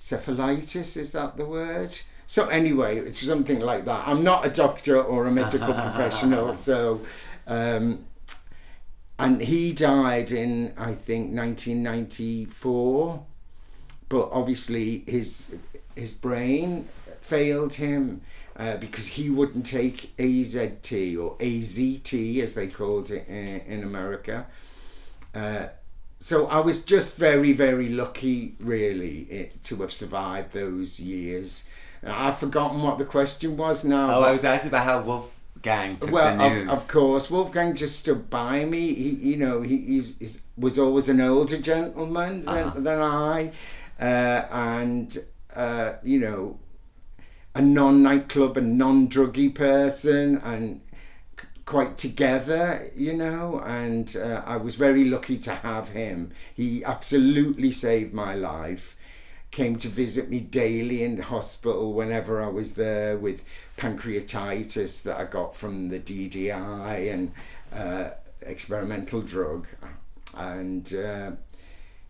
encephalitis, 0.01 0.97
is 0.97 1.13
that 1.13 1.37
the 1.37 1.45
word? 1.45 1.99
So 2.27 2.49
anyway, 2.49 2.99
it's 2.99 3.21
something 3.21 3.61
like 3.61 3.85
that. 3.85 4.07
I'm 4.07 4.25
not 4.25 4.47
a 4.47 4.49
doctor 4.49 5.01
or 5.01 5.27
a 5.27 5.31
medical 5.31 5.75
professional, 5.75 6.57
so 6.57 7.03
um, 7.47 8.07
and 9.19 9.43
he 9.43 9.73
died 9.73 10.33
in 10.33 10.73
I 10.79 10.95
think 10.95 11.35
1994, 11.35 13.27
but 14.09 14.29
obviously 14.33 15.05
his 15.07 15.55
his 15.95 16.13
brain 16.13 16.89
failed 17.21 17.75
him 17.75 18.23
uh, 18.57 18.77
because 18.79 19.09
he 19.09 19.29
wouldn't 19.29 19.67
take 19.67 20.17
AZT 20.17 21.19
or 21.21 21.37
AZT 21.37 22.43
as 22.43 22.55
they 22.55 22.69
called 22.69 23.11
it 23.11 23.29
in, 23.29 23.61
in 23.67 23.83
America. 23.83 24.47
Uh, 25.35 25.67
so 26.21 26.47
I 26.47 26.61
was 26.61 26.85
just 26.85 27.17
very, 27.17 27.53
very 27.53 27.89
lucky, 27.89 28.55
really, 28.61 29.23
it, 29.23 29.65
to 29.65 29.77
have 29.77 29.91
survived 29.93 30.53
those 30.53 31.01
years. 31.01 31.65
I've 32.07 32.39
forgotten 32.39 32.83
what 32.83 32.99
the 32.99 33.05
question 33.07 33.57
was 33.57 33.85
now. 33.85 34.19
Oh, 34.19 34.23
I 34.23 34.31
was 34.33 34.45
asking 34.45 34.69
about 34.69 34.85
how 34.85 35.01
Wolfgang 35.03 35.97
took 35.97 36.13
well, 36.13 36.37
the 36.37 36.49
news. 36.49 36.69
Of, 36.71 36.79
of 36.79 36.89
course, 36.89 37.31
Wolfgang 37.31 37.75
just 37.75 37.99
stood 37.99 38.29
by 38.31 38.65
me. 38.67 38.93
He, 38.95 39.09
you 39.31 39.37
know, 39.37 39.63
he 39.63 39.79
he's, 39.79 40.19
he's, 40.19 40.41
was 40.57 40.79
always 40.79 41.09
an 41.09 41.21
older 41.23 41.59
gentleman 41.59 42.45
than, 42.45 42.55
Uh-huh. 42.65 42.81
than 42.81 43.01
I, 43.01 43.53
uh, 43.99 44.47
and 44.53 45.19
uh, 45.57 45.93
you 46.03 46.21
know, 46.21 46.59
a 47.55 47.63
non 47.63 48.03
nightclub 48.03 48.57
and 48.57 48.77
non 48.79 49.09
druggy 49.09 49.55
person, 49.55 50.37
and 50.45 50.81
quite 51.71 51.97
together, 51.97 52.91
you 52.97 53.15
know. 53.15 53.63
And 53.65 54.17
uh, 54.17 54.43
I 54.45 54.57
was 54.57 54.75
very 54.75 55.05
lucky 55.05 55.39
to 55.39 55.55
have 55.55 55.91
him. 55.91 56.33
He 56.53 56.85
absolutely 56.85 57.71
saved 57.71 58.13
my 58.13 58.35
life. 58.35 58.97
Came 59.53 59.77
to 59.77 59.89
visit 59.89 60.29
me 60.29 60.41
daily 60.41 61.05
in 61.05 61.23
hospital 61.23 61.93
whenever 61.93 62.43
I 62.43 62.49
was 62.49 62.75
there 62.75 63.17
with 63.17 63.45
pancreatitis 63.77 65.05
that 65.05 65.17
I 65.17 65.25
got 65.25 65.55
from 65.55 65.91
the 65.91 66.01
DDI 66.01 67.13
and 67.13 67.33
uh, 67.73 68.11
experimental 68.43 69.23
drug, 69.23 69.69
and. 70.35 70.93
Uh, 70.93 71.31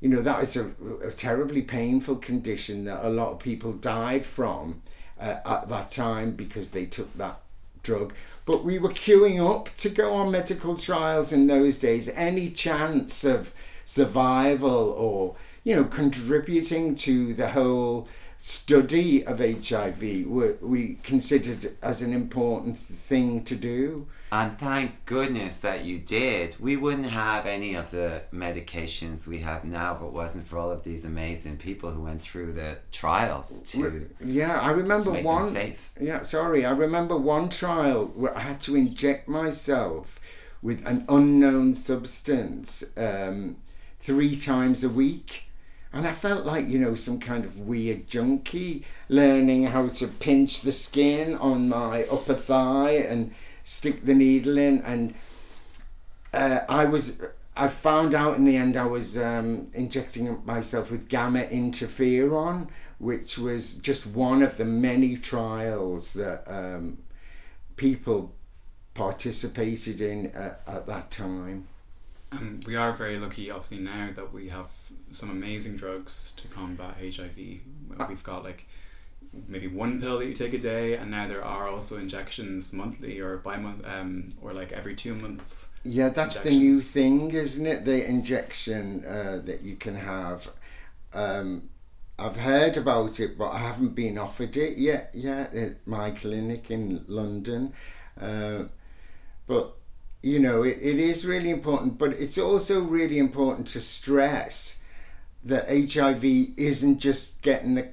you 0.03 0.09
know 0.09 0.23
that 0.23 0.43
is 0.43 0.57
a, 0.57 0.71
a 1.05 1.11
terribly 1.11 1.61
painful 1.61 2.17
condition 2.17 2.87
that 2.87 3.05
a 3.05 3.11
lot 3.11 3.33
of 3.33 3.39
people 3.39 3.75
died 3.75 4.25
from 4.25 4.81
uh, 5.21 5.37
at 5.45 5.69
that 5.69 5.91
time 5.91 6.31
because 6.31 6.71
they 6.71 6.87
took 6.87 7.15
that 7.19 7.43
drug 7.83 8.13
but 8.51 8.65
we 8.65 8.81
were 8.81 8.89
queuing 8.89 9.39
up 9.39 9.73
to 9.77 9.89
go 9.89 10.13
on 10.13 10.33
medical 10.33 10.77
trials 10.77 11.33
in 11.33 11.47
those 11.47 11.77
days. 11.77 12.09
Any 12.09 12.51
chance 12.51 13.23
of 13.23 13.55
survival 13.85 14.91
or 14.91 15.37
you 15.63 15.77
know 15.77 15.85
contributing 15.85 16.97
to 16.97 17.33
the 17.35 17.51
whole 17.51 18.09
study 18.39 19.25
of 19.25 19.39
hiv 19.39 20.01
we, 20.01 20.25
we 20.25 20.95
considered 21.03 21.77
as 21.83 22.03
an 22.03 22.13
important 22.13 22.79
thing 22.79 23.45
to 23.45 23.55
do 23.55 24.07
And 24.33 24.57
thank 24.59 25.07
goodness 25.07 25.59
that 25.59 25.85
you 25.85 25.99
did. 25.99 26.55
We 26.61 26.77
wouldn't 26.77 27.07
have 27.07 27.47
any 27.47 27.75
of 27.75 27.91
the 27.91 28.23
medications 28.33 29.27
we 29.27 29.39
have 29.39 29.65
now 29.65 29.97
if 29.97 30.03
it 30.03 30.13
wasn't 30.13 30.47
for 30.47 30.57
all 30.57 30.71
of 30.71 30.85
these 30.85 31.05
amazing 31.05 31.57
people 31.57 31.91
who 31.91 32.03
went 32.03 32.23
through 32.23 32.53
the 32.53 32.79
trials 32.93 33.61
to, 33.73 34.09
yeah 34.25 34.61
i 34.61 34.71
remember 34.71 35.11
one. 35.11 35.75
Yeah, 36.01 36.23
sorry. 36.23 36.65
I 36.65 36.71
remember 36.71 37.17
one 37.17 37.49
trial 37.49 38.07
where 38.15 38.37
I 38.37 38.41
had 38.41 38.61
to 38.63 38.77
inject 38.77 39.29
myself 39.29 40.21
with 40.63 40.87
an 40.87 41.05
unknown 41.09 41.75
substance 41.75 42.85
um, 42.97 43.57
three 43.99 44.37
times 44.37 44.85
a 44.85 44.89
week. 44.89 45.45
And 45.93 46.07
I 46.07 46.13
felt 46.13 46.47
like, 46.47 46.69
you 46.69 46.79
know, 46.79 46.95
some 46.95 47.19
kind 47.19 47.45
of 47.45 47.59
weird 47.59 48.07
junkie 48.07 48.85
learning 49.09 49.65
how 49.65 49.89
to 49.89 50.07
pinch 50.07 50.61
the 50.61 50.71
skin 50.71 51.35
on 51.35 51.69
my 51.69 52.05
upper 52.05 52.35
thigh 52.35 52.93
and 52.93 53.35
stick 53.71 54.05
the 54.05 54.15
needle 54.15 54.59
in. 54.59 54.83
And 54.83 55.15
uh, 56.35 56.61
I 56.69 56.87
was, 56.87 57.23
I 57.57 57.69
found 57.69 58.15
out 58.15 58.37
in 58.37 58.45
the 58.45 58.57
end 58.57 58.77
I 58.77 58.85
was 58.85 59.17
um, 59.17 59.69
injecting 59.73 60.45
myself 60.45 60.91
with 60.91 61.09
gamma 61.09 61.45
interferon, 61.45 62.69
which 62.99 63.39
was 63.39 63.75
just 63.75 64.07
one 64.07 64.43
of 64.43 64.57
the 64.57 64.65
many 64.65 65.17
trials 65.17 66.15
that 66.15 66.43
um, 66.49 66.99
people 67.77 68.35
participated 68.95 70.01
in 70.01 70.27
at, 70.33 70.61
at 70.67 70.87
that 70.87 71.11
time. 71.11 71.69
Um, 72.33 72.61
we 72.67 72.77
are 72.77 72.93
very 72.93 73.19
lucky, 73.19 73.51
obviously, 73.51 73.79
now 73.79 74.11
that 74.15 74.33
we 74.33 74.49
have 74.49 74.71
some 75.11 75.31
amazing 75.31 75.77
drugs 75.77 76.33
to 76.33 76.49
combat 76.49 76.97
HIV. 77.01 77.37
We've 77.37 78.23
got 78.23 78.45
like 78.45 78.67
maybe 79.49 79.67
one 79.67 80.01
pill 80.01 80.19
that 80.19 80.27
you 80.27 80.35
take 80.35 80.53
a 80.55 80.59
day, 80.59 80.95
and 80.95 81.11
now 81.11 81.27
there 81.27 81.45
are 81.45 81.69
also 81.69 81.99
injections 81.99 82.73
monthly 82.73 83.21
or 83.21 83.37
bi 83.39 83.57
month, 83.57 83.87
um, 83.87 84.29
or 84.43 84.53
like 84.53 84.73
every 84.73 84.95
two 84.95 85.15
months. 85.15 85.69
Yeah, 85.85 86.09
that's 86.09 86.41
the 86.41 86.51
new 86.51 86.75
thing, 86.75 87.31
isn't 87.31 87.67
it? 87.67 87.85
The 87.85 88.07
injection 88.07 89.05
uh, 89.05 89.41
that 89.45 89.63
you 89.63 89.77
can 89.77 89.97
have. 89.97 90.51
Um, 91.13 91.71
I've 92.19 92.37
heard 92.37 92.77
about 92.77 93.19
it, 93.19 93.39
but 93.39 93.51
I 93.51 93.59
haven't 93.59 93.95
been 93.95 94.19
offered 94.19 94.57
it 94.57 94.77
yet. 94.77 95.11
Yet 95.15 95.55
at 95.55 95.87
my 95.87 96.11
clinic 96.11 96.71
in 96.71 97.05
London, 97.07 97.73
uh, 98.21 98.65
but 99.47 99.77
you 100.23 100.39
know, 100.39 100.63
it, 100.63 100.79
it 100.83 100.99
is 100.99 101.25
really 101.25 101.51
important. 101.51 101.99
But 101.99 102.13
it's 102.13 102.37
also 102.37 102.83
really 102.83 103.19
important 103.19 103.69
to 103.69 103.81
stress 103.81 104.79
that 105.43 105.69
HIV 105.69 106.25
isn't 106.59 106.99
just 106.99 107.41
getting 107.41 107.75
the 107.75 107.89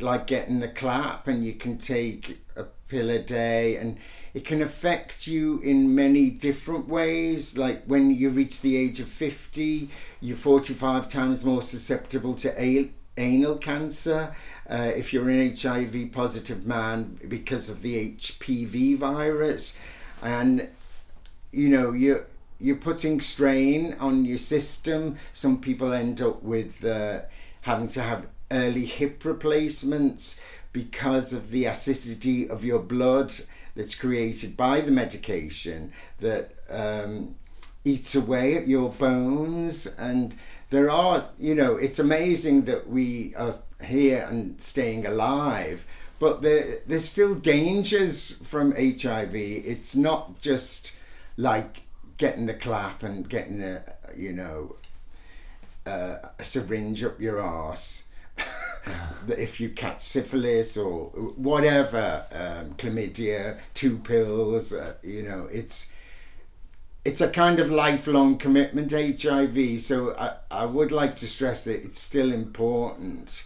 like 0.00 0.26
getting 0.26 0.60
the 0.60 0.68
clap, 0.68 1.28
and 1.28 1.44
you 1.44 1.54
can 1.54 1.78
take 1.78 2.40
a 2.56 2.64
pill 2.88 3.10
a 3.10 3.18
day, 3.18 3.76
and 3.76 3.98
it 4.34 4.44
can 4.44 4.62
affect 4.62 5.26
you 5.26 5.60
in 5.60 5.94
many 5.94 6.30
different 6.30 6.88
ways. 6.88 7.56
Like 7.56 7.84
when 7.84 8.10
you 8.10 8.30
reach 8.30 8.60
the 8.60 8.76
age 8.76 9.00
of 9.00 9.08
50, 9.08 9.88
you're 10.20 10.36
45 10.36 11.08
times 11.08 11.44
more 11.44 11.62
susceptible 11.62 12.34
to 12.36 12.88
anal 13.16 13.58
cancer. 13.58 14.34
Uh, 14.68 14.92
if 14.94 15.12
you're 15.12 15.28
an 15.28 15.54
HIV 15.54 16.12
positive 16.12 16.66
man 16.66 17.18
because 17.28 17.68
of 17.68 17.82
the 17.82 18.12
HPV 18.12 18.96
virus, 18.98 19.78
and 20.22 20.68
you 21.50 21.68
know 21.68 21.92
you're 21.92 22.26
you're 22.58 22.76
putting 22.76 23.20
strain 23.20 23.96
on 23.98 24.24
your 24.24 24.38
system. 24.38 25.16
Some 25.32 25.60
people 25.60 25.92
end 25.92 26.22
up 26.22 26.42
with 26.42 26.84
uh, 26.84 27.22
having 27.62 27.88
to 27.88 28.02
have 28.02 28.26
early 28.52 28.84
hip 28.84 29.24
replacements 29.24 30.38
because 30.72 31.32
of 31.32 31.50
the 31.50 31.64
acidity 31.64 32.48
of 32.48 32.64
your 32.64 32.78
blood 32.78 33.32
that's 33.74 33.94
created 33.94 34.56
by 34.56 34.80
the 34.80 34.92
medication 34.92 35.92
that 36.20 36.52
um, 36.70 37.34
eats 37.84 38.14
away 38.14 38.56
at 38.56 38.68
your 38.68 38.90
bones. 38.90 39.86
And 39.86 40.36
there 40.72 40.88
are 40.88 41.26
you 41.38 41.54
know 41.54 41.76
it's 41.76 41.98
amazing 41.98 42.62
that 42.64 42.88
we 42.88 43.34
are 43.36 43.54
here 43.84 44.26
and 44.28 44.60
staying 44.60 45.06
alive 45.06 45.86
but 46.18 46.40
there, 46.40 46.78
there's 46.86 47.04
still 47.04 47.34
dangers 47.34 48.32
from 48.42 48.72
hiv 48.72 49.34
it's 49.34 49.94
not 49.94 50.40
just 50.40 50.96
like 51.36 51.82
getting 52.16 52.46
the 52.46 52.54
clap 52.54 53.02
and 53.02 53.28
getting 53.28 53.62
a 53.62 53.82
you 54.16 54.32
know 54.32 54.76
uh, 55.84 56.16
a 56.38 56.44
syringe 56.44 57.04
up 57.04 57.20
your 57.20 57.38
arse 57.38 58.04
if 59.28 59.60
you 59.60 59.68
catch 59.68 60.00
syphilis 60.00 60.76
or 60.76 61.06
whatever 61.36 62.24
um, 62.32 62.74
chlamydia 62.74 63.58
two 63.74 63.98
pills 63.98 64.72
uh, 64.72 64.94
you 65.02 65.22
know 65.22 65.48
it's 65.52 65.92
it's 67.04 67.20
a 67.20 67.28
kind 67.28 67.58
of 67.58 67.70
lifelong 67.70 68.36
commitment 68.38 68.92
hiv 68.92 69.80
so 69.80 70.14
I, 70.16 70.34
I 70.50 70.64
would 70.66 70.92
like 70.92 71.14
to 71.16 71.26
stress 71.26 71.64
that 71.64 71.84
it's 71.84 72.00
still 72.00 72.32
important 72.32 73.44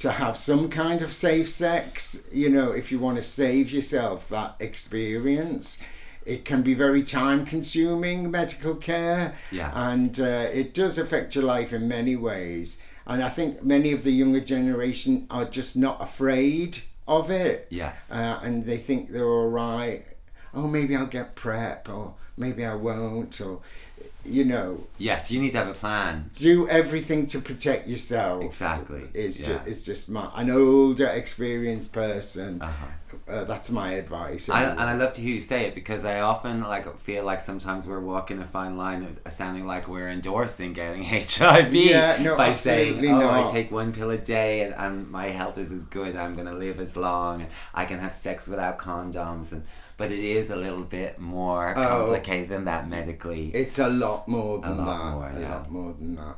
to 0.00 0.12
have 0.12 0.34
some 0.34 0.70
kind 0.70 1.02
of 1.02 1.12
safe 1.12 1.48
sex. 1.48 2.24
You 2.32 2.48
know 2.48 2.72
if 2.72 2.90
you 2.90 2.98
want 2.98 3.18
to 3.18 3.22
save 3.22 3.70
yourself 3.70 4.28
that 4.30 4.56
experience 4.58 5.78
it 6.26 6.44
can 6.44 6.62
be 6.62 6.74
very 6.74 7.02
time 7.02 7.44
consuming 7.46 8.30
medical 8.30 8.74
care. 8.74 9.34
Yeah. 9.50 9.70
and 9.74 10.18
uh, 10.20 10.48
it 10.52 10.74
does 10.74 10.98
affect 10.98 11.34
your 11.34 11.44
life 11.44 11.72
in 11.72 11.88
many 11.88 12.16
ways 12.16 12.78
and 13.10 13.22
i 13.22 13.28
think 13.28 13.62
many 13.62 13.92
of 13.92 14.02
the 14.04 14.12
younger 14.12 14.40
generation 14.40 15.26
are 15.30 15.44
just 15.44 15.76
not 15.76 16.00
afraid 16.00 16.78
of 17.08 17.30
it 17.30 17.66
Yes. 17.70 18.08
uh, 18.10 18.40
and 18.44 18.64
they 18.64 18.76
think 18.76 19.10
they're 19.12 19.28
all 19.40 19.48
right 19.50 20.04
oh 20.54 20.66
maybe 20.66 20.96
i'll 20.96 21.06
get 21.06 21.34
prep 21.34 21.88
or 21.88 22.14
maybe 22.36 22.64
i 22.64 22.74
won't 22.74 23.40
or 23.40 23.60
you 24.24 24.44
know 24.44 24.84
yes, 24.98 25.30
you 25.30 25.40
need 25.40 25.50
to 25.52 25.56
have 25.58 25.68
a 25.68 25.72
plan. 25.74 26.30
do 26.34 26.68
everything 26.68 27.26
to 27.26 27.38
protect 27.40 27.88
yourself 27.88 28.44
Exactly, 28.44 29.08
is 29.14 29.40
yeah. 29.40 29.46
just 29.46 29.66
it's 29.68 29.82
just 29.82 30.08
my 30.10 30.30
an 30.36 30.50
older 30.50 31.06
experienced 31.06 31.90
person 31.92 32.60
Uh-huh. 32.60 32.86
uh, 33.32 33.44
that's 33.44 33.70
my 33.70 33.92
advice 33.92 34.48
I, 34.50 34.64
and 34.64 34.80
I 34.80 34.94
love 34.94 35.12
to 35.14 35.22
hear 35.22 35.34
you 35.34 35.40
say 35.40 35.64
it 35.66 35.74
because 35.74 36.04
I 36.04 36.20
often 36.20 36.60
like 36.62 36.86
feel 37.00 37.24
like 37.24 37.40
sometimes 37.40 37.86
we're 37.88 38.00
walking 38.00 38.40
a 38.40 38.46
fine 38.46 38.76
line 38.76 39.02
of 39.24 39.32
sounding 39.32 39.66
like 39.66 39.88
we're 39.88 40.10
endorsing 40.10 40.74
getting 40.74 41.02
HIV 41.04 41.72
Yeah, 41.74 42.18
no, 42.20 42.36
by 42.36 42.52
saying, 42.52 43.04
"Oh, 43.06 43.30
I 43.30 43.50
take 43.50 43.70
one 43.70 43.90
pill 43.92 44.10
a 44.10 44.18
day 44.18 44.62
and, 44.62 44.74
and 44.74 45.10
my 45.10 45.28
health 45.28 45.56
is 45.56 45.72
as 45.72 45.84
good. 45.86 46.14
I'm 46.16 46.34
going 46.34 46.46
to 46.46 46.54
live 46.54 46.78
as 46.78 46.94
long. 46.96 47.42
and 47.42 47.50
I 47.74 47.84
can 47.86 47.98
have 48.00 48.12
sex 48.12 48.48
without 48.48 48.78
condoms." 48.78 49.50
And 49.52 49.64
but 50.00 50.10
it 50.10 50.24
is 50.38 50.50
a 50.50 50.56
little 50.56 50.84
bit 50.98 51.18
more 51.20 51.64
Oh. 51.76 51.88
complicated 51.88 52.48
than 52.48 52.64
that 52.64 52.88
medically. 52.88 53.44
It's 53.54 53.78
a 53.78 53.88
lot 53.88 54.26
more 54.26 54.58
than 54.60 54.76
lot 54.78 54.86
that. 54.98 55.10
more, 55.14 55.28
a 55.28 55.40
yeah. 55.40 55.54
lot 55.56 55.70
more 55.70 55.92
than 56.00 56.16
that. 56.16 56.36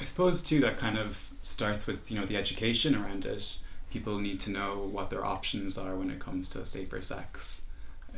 I 0.00 0.04
suppose 0.04 0.42
too 0.42 0.60
that 0.66 0.76
kind 0.78 0.98
of 0.98 1.10
starts 1.42 1.86
with 1.86 2.10
you 2.10 2.18
know 2.18 2.26
the 2.26 2.36
education 2.44 2.94
around 3.00 3.24
it. 3.34 3.58
People 3.94 4.18
need 4.18 4.40
to 4.40 4.50
know 4.50 4.70
what 4.96 5.10
their 5.10 5.24
options 5.36 5.76
are 5.76 5.94
when 5.94 6.10
it 6.10 6.18
comes 6.26 6.48
to 6.48 6.64
safer 6.66 7.00
sex. 7.02 7.66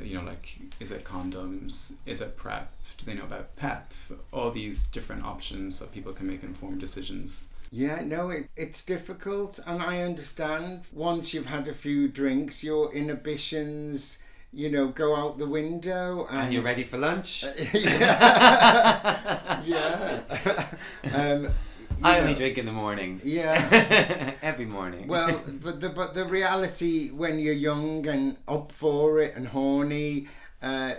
You 0.01 0.15
know, 0.19 0.25
like 0.33 0.47
is 0.81 0.91
it 0.97 1.05
condoms? 1.05 1.75
Is 2.07 2.21
it 2.21 2.37
PrEP? 2.37 2.69
Do 2.99 3.07
they 3.07 3.15
know 3.19 3.25
about 3.33 3.57
PEP? 3.57 3.93
All 4.33 4.51
these 4.53 4.79
different 4.97 5.25
options 5.25 5.77
so 5.77 5.87
people 5.87 6.13
can 6.13 6.27
make 6.29 6.43
informed 6.45 6.81
decisions. 6.81 7.29
Yeah, 7.73 8.03
no, 8.05 8.31
it, 8.31 8.45
it's 8.57 8.85
difficult, 8.85 9.59
and 9.67 9.83
I 9.83 9.95
understand. 10.03 10.83
Once 10.93 11.35
you've 11.35 11.47
had 11.57 11.67
a 11.67 11.73
few 11.73 12.07
drinks, 12.21 12.63
your 12.63 12.93
inhibitions, 12.95 14.19
you 14.55 14.71
know, 14.71 14.89
go 14.89 15.17
out 15.17 15.39
the 15.39 15.47
window, 15.47 16.27
and, 16.31 16.45
and 16.45 16.53
you're 16.55 16.63
ready 16.63 16.85
for 16.85 16.97
lunch? 16.97 17.45
yeah, 17.75 19.61
yeah. 19.65 20.21
um, 21.15 21.43
you 21.45 21.51
I 22.03 22.15
know, 22.15 22.21
only 22.21 22.35
drink 22.35 22.59
in 22.59 22.67
the 22.67 22.73
mornings. 22.73 23.25
Yeah. 23.25 24.35
Every 24.43 24.67
morning. 24.67 25.09
Well, 25.09 25.41
but 25.63 25.81
the 25.81 25.89
but 25.89 26.15
the 26.15 26.25
reality 26.25 27.11
when 27.11 27.39
you're 27.39 27.55
young 27.55 28.07
and 28.07 28.37
up 28.47 28.73
for 28.73 29.21
it 29.21 29.35
and 29.37 29.49
horny, 29.49 30.29
uh, 30.63 30.95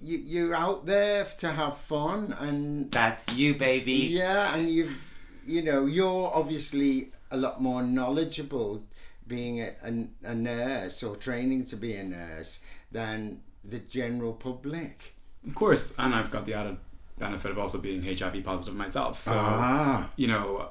you 0.00 0.18
you're 0.18 0.54
out 0.54 0.86
there 0.86 1.24
to 1.24 1.52
have 1.52 1.76
fun 1.78 2.36
and 2.38 2.90
that's 2.90 3.34
you, 3.34 3.54
baby. 3.54 4.08
yeah, 4.10 4.54
and 4.54 4.68
you've 4.68 5.02
you 5.46 5.62
know 5.62 5.86
you're 5.86 6.30
obviously 6.34 7.12
a 7.30 7.36
lot 7.36 7.60
more 7.60 7.82
knowledgeable 7.82 8.82
being 9.26 9.60
a, 9.60 9.72
a, 9.82 10.06
a 10.30 10.34
nurse 10.34 11.02
or 11.02 11.16
training 11.16 11.64
to 11.64 11.76
be 11.76 11.94
a 11.94 12.04
nurse 12.04 12.60
than 12.94 13.40
the 13.62 13.80
general 13.80 14.32
public. 14.32 15.14
Of 15.46 15.54
course, 15.54 15.94
and 15.98 16.14
I've 16.14 16.30
got 16.30 16.46
the 16.46 16.54
added 16.54 16.78
benefit 17.18 17.50
of 17.50 17.58
also 17.58 17.78
being 17.78 18.02
HIV 18.02 18.42
positive 18.42 18.74
myself. 18.74 19.20
So 19.20 19.32
ah, 19.34 20.08
you 20.16 20.28
know, 20.28 20.70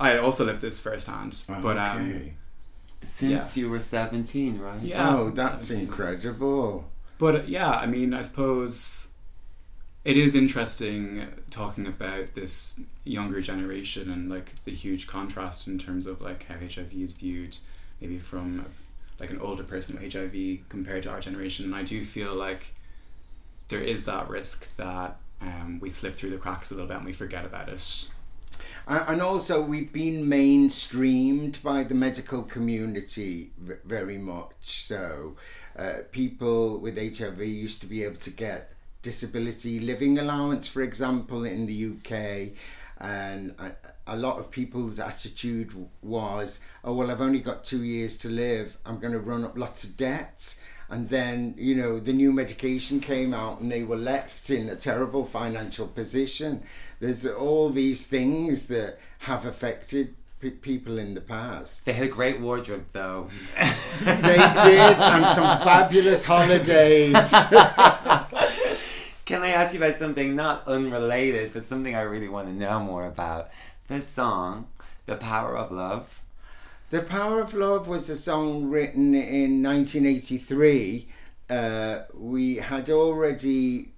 I 0.00 0.16
also 0.16 0.46
lived 0.46 0.62
this 0.62 0.80
firsthand. 0.80 1.42
But 1.60 1.76
um, 1.76 2.10
okay. 2.10 2.32
Since 3.04 3.56
you 3.56 3.68
were 3.68 3.80
17, 3.80 4.58
right? 4.58 4.80
yeah. 4.80 5.16
oh, 5.16 5.30
that's 5.30 5.68
17. 5.68 5.88
incredible. 5.88 6.86
But 7.18 7.34
uh, 7.34 7.42
yeah, 7.46 7.70
I 7.70 7.86
mean, 7.86 8.14
I 8.14 8.22
suppose 8.22 9.10
it 10.04 10.16
is 10.16 10.34
interesting 10.34 11.26
talking 11.50 11.86
about 11.86 12.34
this 12.34 12.80
younger 13.04 13.40
generation 13.40 14.10
and 14.10 14.30
like 14.30 14.64
the 14.64 14.72
huge 14.72 15.06
contrast 15.06 15.68
in 15.68 15.78
terms 15.78 16.06
of 16.06 16.20
like 16.20 16.46
how 16.46 16.54
HIV 16.54 16.92
is 16.94 17.12
viewed, 17.12 17.58
maybe 18.00 18.18
from 18.18 18.66
like 19.18 19.30
an 19.30 19.40
older 19.40 19.62
person 19.62 19.96
with 19.96 20.12
HIV 20.12 20.68
compared 20.68 21.04
to 21.04 21.10
our 21.10 21.20
generation. 21.20 21.64
And 21.64 21.74
I 21.74 21.82
do 21.82 22.04
feel 22.04 22.34
like 22.34 22.74
there 23.68 23.80
is 23.80 24.04
that 24.04 24.28
risk 24.28 24.74
that 24.76 25.16
um, 25.40 25.78
we 25.80 25.90
slip 25.90 26.14
through 26.14 26.30
the 26.30 26.38
cracks 26.38 26.70
a 26.70 26.74
little 26.74 26.88
bit 26.88 26.96
and 26.96 27.06
we 27.06 27.12
forget 27.12 27.44
about 27.44 27.68
it. 27.68 28.08
And 28.88 29.20
also, 29.20 29.60
we've 29.60 29.92
been 29.92 30.26
mainstreamed 30.26 31.60
by 31.60 31.82
the 31.82 31.94
medical 31.94 32.44
community 32.44 33.50
very 33.58 34.16
much. 34.16 34.54
So, 34.86 35.34
uh, 35.76 36.02
people 36.12 36.78
with 36.78 36.96
HIV 36.96 37.40
used 37.40 37.80
to 37.80 37.86
be 37.88 38.04
able 38.04 38.18
to 38.18 38.30
get 38.30 38.72
disability 39.02 39.80
living 39.80 40.18
allowance, 40.18 40.68
for 40.68 40.82
example, 40.82 41.44
in 41.44 41.66
the 41.66 41.96
UK. 41.96 42.56
And 42.98 43.56
a, 43.58 43.72
a 44.06 44.16
lot 44.16 44.38
of 44.38 44.50
people's 44.50 45.00
attitude 45.00 45.88
was, 46.00 46.60
oh, 46.84 46.94
well, 46.94 47.10
I've 47.10 47.20
only 47.20 47.40
got 47.40 47.64
two 47.64 47.82
years 47.82 48.16
to 48.18 48.28
live. 48.28 48.78
I'm 48.86 48.98
going 48.98 49.12
to 49.12 49.18
run 49.18 49.44
up 49.44 49.58
lots 49.58 49.84
of 49.84 49.96
debts. 49.96 50.60
And 50.88 51.08
then, 51.08 51.54
you 51.58 51.74
know, 51.74 51.98
the 51.98 52.12
new 52.12 52.32
medication 52.32 53.00
came 53.00 53.34
out 53.34 53.60
and 53.60 53.72
they 53.72 53.82
were 53.82 53.96
left 53.96 54.50
in 54.50 54.68
a 54.68 54.76
terrible 54.76 55.24
financial 55.24 55.88
position. 55.88 56.62
There's 57.00 57.26
all 57.26 57.70
these 57.70 58.06
things 58.06 58.66
that 58.66 58.98
have 59.20 59.44
affected 59.44 60.14
pe- 60.40 60.50
people 60.50 60.98
in 60.98 61.14
the 61.14 61.20
past. 61.20 61.84
They 61.84 61.92
had 61.92 62.06
a 62.06 62.10
great 62.10 62.40
wardrobe, 62.40 62.86
though. 62.92 63.28
They 64.04 64.36
did, 64.36 65.00
and 65.00 65.26
some 65.34 65.58
fabulous 65.64 66.22
holidays. 66.22 67.32
Can 69.24 69.42
I 69.42 69.48
ask 69.48 69.74
you 69.74 69.80
about 69.82 69.96
something 69.96 70.36
not 70.36 70.68
unrelated, 70.68 71.52
but 71.52 71.64
something 71.64 71.96
I 71.96 72.02
really 72.02 72.28
want 72.28 72.46
to 72.46 72.54
know 72.54 72.78
more 72.78 73.06
about? 73.06 73.48
The 73.88 74.00
song, 74.00 74.66
The 75.06 75.16
Power 75.16 75.56
of 75.56 75.70
Love. 75.70 76.22
The 76.90 77.02
Power 77.02 77.40
of 77.40 77.54
Love 77.54 77.88
was 77.88 78.08
a 78.10 78.16
song 78.16 78.68
written 78.68 79.14
in 79.14 79.62
1983. 79.62 81.08
Uh, 81.48 82.00
we 82.14 82.56
had 82.56 82.90
already 82.90 83.92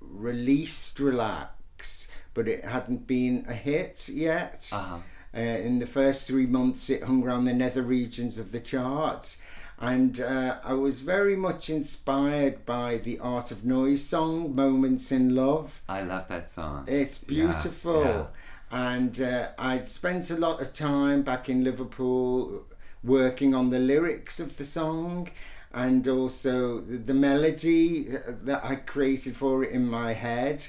released 0.00 0.98
Relax, 1.00 2.08
but 2.32 2.48
it 2.48 2.64
hadn't 2.64 3.06
been 3.06 3.44
a 3.48 3.54
hit 3.54 4.08
yet. 4.08 4.68
Uh-huh. 4.72 4.98
Uh, 5.36 5.40
in 5.40 5.80
the 5.80 5.86
first 5.86 6.26
three 6.26 6.46
months, 6.46 6.88
it 6.88 7.02
hung 7.02 7.24
around 7.24 7.44
the 7.44 7.52
nether 7.52 7.82
regions 7.82 8.38
of 8.38 8.52
the 8.52 8.60
charts. 8.60 9.36
And 9.80 10.20
uh, 10.20 10.58
I 10.62 10.74
was 10.74 11.00
very 11.00 11.34
much 11.34 11.68
inspired 11.68 12.64
by 12.64 12.98
the 12.98 13.18
Art 13.18 13.50
of 13.50 13.64
Noise 13.64 14.04
song, 14.04 14.54
Moments 14.54 15.10
in 15.10 15.34
Love. 15.34 15.82
I 15.88 16.02
love 16.02 16.28
that 16.28 16.48
song. 16.48 16.84
It's 16.86 17.20
Yeah, 17.22 17.50
beautiful. 17.52 18.04
yeah. 18.04 18.26
And 18.74 19.20
uh, 19.20 19.50
I'd 19.56 19.86
spent 19.86 20.30
a 20.30 20.36
lot 20.36 20.60
of 20.60 20.72
time 20.72 21.22
back 21.22 21.48
in 21.48 21.62
Liverpool 21.62 22.64
working 23.04 23.54
on 23.54 23.70
the 23.70 23.78
lyrics 23.78 24.40
of 24.40 24.56
the 24.56 24.64
song 24.64 25.28
and 25.72 26.08
also 26.08 26.80
the, 26.80 27.14
melody 27.14 28.08
that 28.26 28.64
I 28.64 28.74
created 28.74 29.36
for 29.36 29.62
it 29.62 29.70
in 29.70 29.88
my 29.88 30.12
head. 30.12 30.66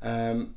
Um, 0.00 0.54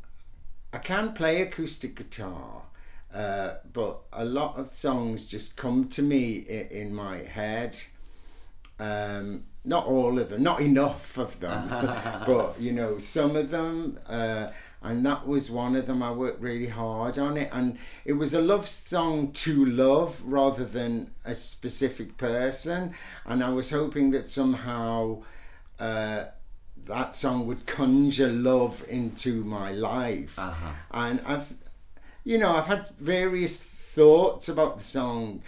I 0.72 0.78
can 0.78 1.14
play 1.14 1.42
acoustic 1.42 1.96
guitar, 1.96 2.66
uh, 3.12 3.54
but 3.74 4.02
a 4.14 4.24
lot 4.24 4.60
of 4.60 4.68
songs 4.68 5.26
just 5.26 5.58
come 5.58 5.88
to 5.90 6.04
me 6.04 6.46
in 6.70 6.94
my 6.94 7.18
head. 7.18 7.82
Um, 8.80 9.46
not 9.66 9.88
all 9.88 10.20
of 10.20 10.30
them, 10.30 10.44
not 10.44 10.62
enough 10.72 11.18
of 11.18 11.40
them, 11.40 11.68
but 12.28 12.62
you 12.62 12.72
know, 12.72 13.00
some 13.00 13.36
of 13.36 13.50
them. 13.50 13.98
Uh, 14.08 14.50
and 14.82 15.06
that 15.06 15.28
was 15.28 15.52
one 15.52 15.76
of 15.76 15.86
them. 15.86 16.02
I 16.02 16.12
worked 16.12 16.42
really 16.42 16.68
hard 16.68 17.20
on 17.20 17.38
it, 17.38 17.50
and 17.52 17.78
it 18.04 18.14
was 18.14 18.34
a 18.34 18.42
love 18.42 18.68
song 18.68 19.32
to 19.34 19.66
love 19.66 20.24
rather 20.26 20.66
than 20.66 21.12
a 21.24 21.36
specific 21.36 22.18
person. 22.18 22.94
And 23.26 23.44
I 23.44 23.50
was 23.50 23.72
hoping 23.72 24.12
that 24.12 24.28
somehow 24.28 25.22
uh, 25.80 26.26
that 26.86 27.14
song 27.14 27.46
would 27.48 27.66
conjure 27.68 28.32
love 28.32 28.84
into 28.90 29.44
my 29.44 29.72
life. 29.72 30.40
Uh-huh. 30.40 30.72
And 30.92 31.22
I've, 31.26 31.54
you 32.24 32.38
know, 32.38 32.56
I've 32.56 32.68
had 32.68 32.90
various 33.00 33.58
thoughts 33.60 34.50
about 34.50 34.80
the 34.80 34.84
song 34.84 35.42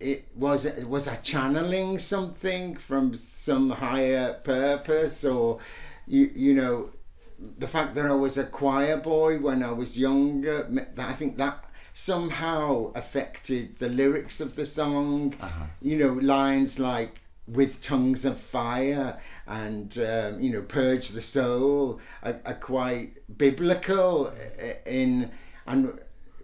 it 0.00 0.28
was 0.36 0.64
was 0.84 1.08
I 1.08 1.16
channeling 1.16 1.98
something 1.98 2.76
from 2.76 3.14
some 3.14 3.70
higher 3.70 4.34
purpose 4.44 5.24
or 5.24 5.58
you 6.06 6.30
you 6.34 6.54
know 6.54 6.90
the 7.38 7.68
fact 7.68 7.94
that 7.94 8.06
I 8.06 8.12
was 8.12 8.36
a 8.36 8.44
choir 8.44 8.96
boy 8.96 9.38
when 9.38 9.62
I 9.62 9.72
was 9.72 9.98
younger 9.98 10.68
I 10.98 11.12
think 11.12 11.36
that 11.38 11.64
somehow 11.92 12.92
affected 12.94 13.78
the 13.78 13.88
lyrics 13.88 14.40
of 14.40 14.56
the 14.56 14.66
song 14.66 15.34
uh-huh. 15.40 15.66
you 15.80 15.96
know 15.96 16.12
lines 16.12 16.78
like 16.78 17.20
with 17.46 17.80
tongues 17.80 18.24
of 18.24 18.38
fire 18.38 19.18
and 19.46 19.98
um, 19.98 20.40
you 20.40 20.52
know 20.52 20.62
purge 20.62 21.08
the 21.08 21.20
soul 21.20 22.00
are, 22.22 22.40
are 22.44 22.54
quite 22.54 23.16
biblical 23.38 24.28
eh, 24.28 24.50
eh, 24.58 24.74
in 24.86 25.30
and 25.66 25.98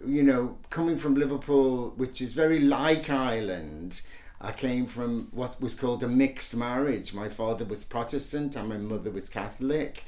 you 0.06 0.22
know, 0.22 0.58
coming 0.70 0.96
from 0.96 1.14
Liverpool, 1.14 1.92
which 1.96 2.20
is 2.20 2.34
very 2.34 2.60
like 2.60 3.10
Ireland, 3.10 4.02
I 4.40 4.52
came 4.52 4.86
from 4.86 5.28
what 5.30 5.60
was 5.60 5.74
called 5.74 6.02
a 6.02 6.08
mixed 6.08 6.54
marriage. 6.54 7.14
My 7.14 7.28
father 7.28 7.64
was 7.64 7.84
Protestant 7.84 8.56
and 8.56 8.68
my 8.68 8.76
mother 8.76 9.10
was 9.10 9.28
Catholic. 9.28 10.04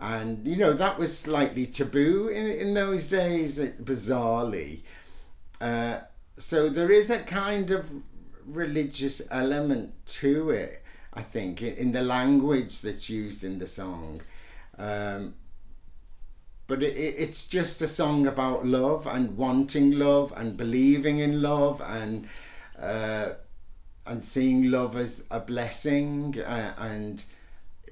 And, 0.00 0.46
you 0.46 0.56
know, 0.56 0.72
that 0.72 0.98
was 0.98 1.16
slightly 1.16 1.66
taboo 1.66 2.28
in, 2.28 2.46
in 2.46 2.72
those 2.72 3.06
days, 3.08 3.58
bizarrely. 3.58 4.80
Uh, 5.60 5.98
so 6.38 6.70
there 6.70 6.90
is 6.90 7.10
a 7.10 7.18
kind 7.18 7.70
of 7.70 8.02
religious 8.46 9.20
element 9.30 9.92
to 10.06 10.50
it, 10.50 10.82
I 11.12 11.20
think, 11.20 11.60
in, 11.60 11.92
the 11.92 12.00
language 12.00 12.80
that's 12.80 13.10
used 13.10 13.44
in 13.44 13.58
the 13.58 13.66
song. 13.66 14.22
Um, 14.78 15.34
but 16.66 16.82
it, 16.82 16.96
it's 16.96 17.44
just 17.44 17.82
a 17.82 17.88
song 17.88 18.26
about 18.26 18.64
love 18.64 19.06
and 19.06 19.36
wanting 19.36 19.92
love 19.92 20.32
and 20.34 20.56
believing 20.56 21.18
in 21.18 21.42
love 21.42 21.82
and 21.82 22.26
uh, 22.80 23.30
and 24.06 24.24
seeing 24.24 24.70
love 24.70 24.96
as 24.96 25.24
a 25.30 25.40
blessing 25.40 26.40
uh, 26.40 26.72
and 26.78 27.24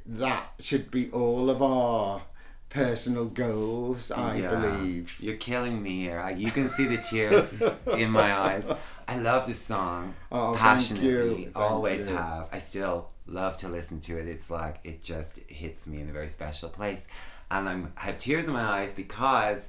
that 0.09 0.55
should 0.59 0.91
be 0.91 1.11
all 1.11 1.51
of 1.51 1.63
our 1.63 2.23
personal 2.71 3.27
goals, 3.27 4.11
I 4.11 4.37
Yeah. 4.37 4.51
believe. 4.51 5.17
You're 5.21 5.37
killing 5.37 5.83
me 5.83 6.01
here. 6.03 6.19
I, 6.19 6.31
you 6.33 6.51
can 6.51 6.69
see 6.69 6.87
the 6.87 6.99
tears 6.99 7.55
in 7.93 8.11
my 8.11 8.37
eyes. 8.37 8.71
I 9.07 9.19
love 9.19 9.47
this 9.47 9.61
song 9.61 10.15
Oh, 10.31 10.55
passionately. 10.57 11.51
Always 11.55 12.07
have. 12.07 12.49
I 12.53 12.59
still 12.59 13.11
love 13.27 13.57
to 13.59 13.69
listen 13.69 14.01
to 14.01 14.19
it. 14.19 14.29
It's 14.29 14.51
like 14.51 14.81
it 14.85 15.03
just 15.03 15.39
hits 15.49 15.87
me 15.87 16.01
in 16.01 16.09
a 16.11 16.13
very 16.13 16.29
special 16.29 16.69
place, 16.69 17.07
and 17.51 17.69
I'm 17.69 17.93
I 17.97 18.03
have 18.07 18.19
tears 18.19 18.49
in 18.49 18.53
my 18.55 18.63
eyes 18.63 18.93
because 18.93 19.69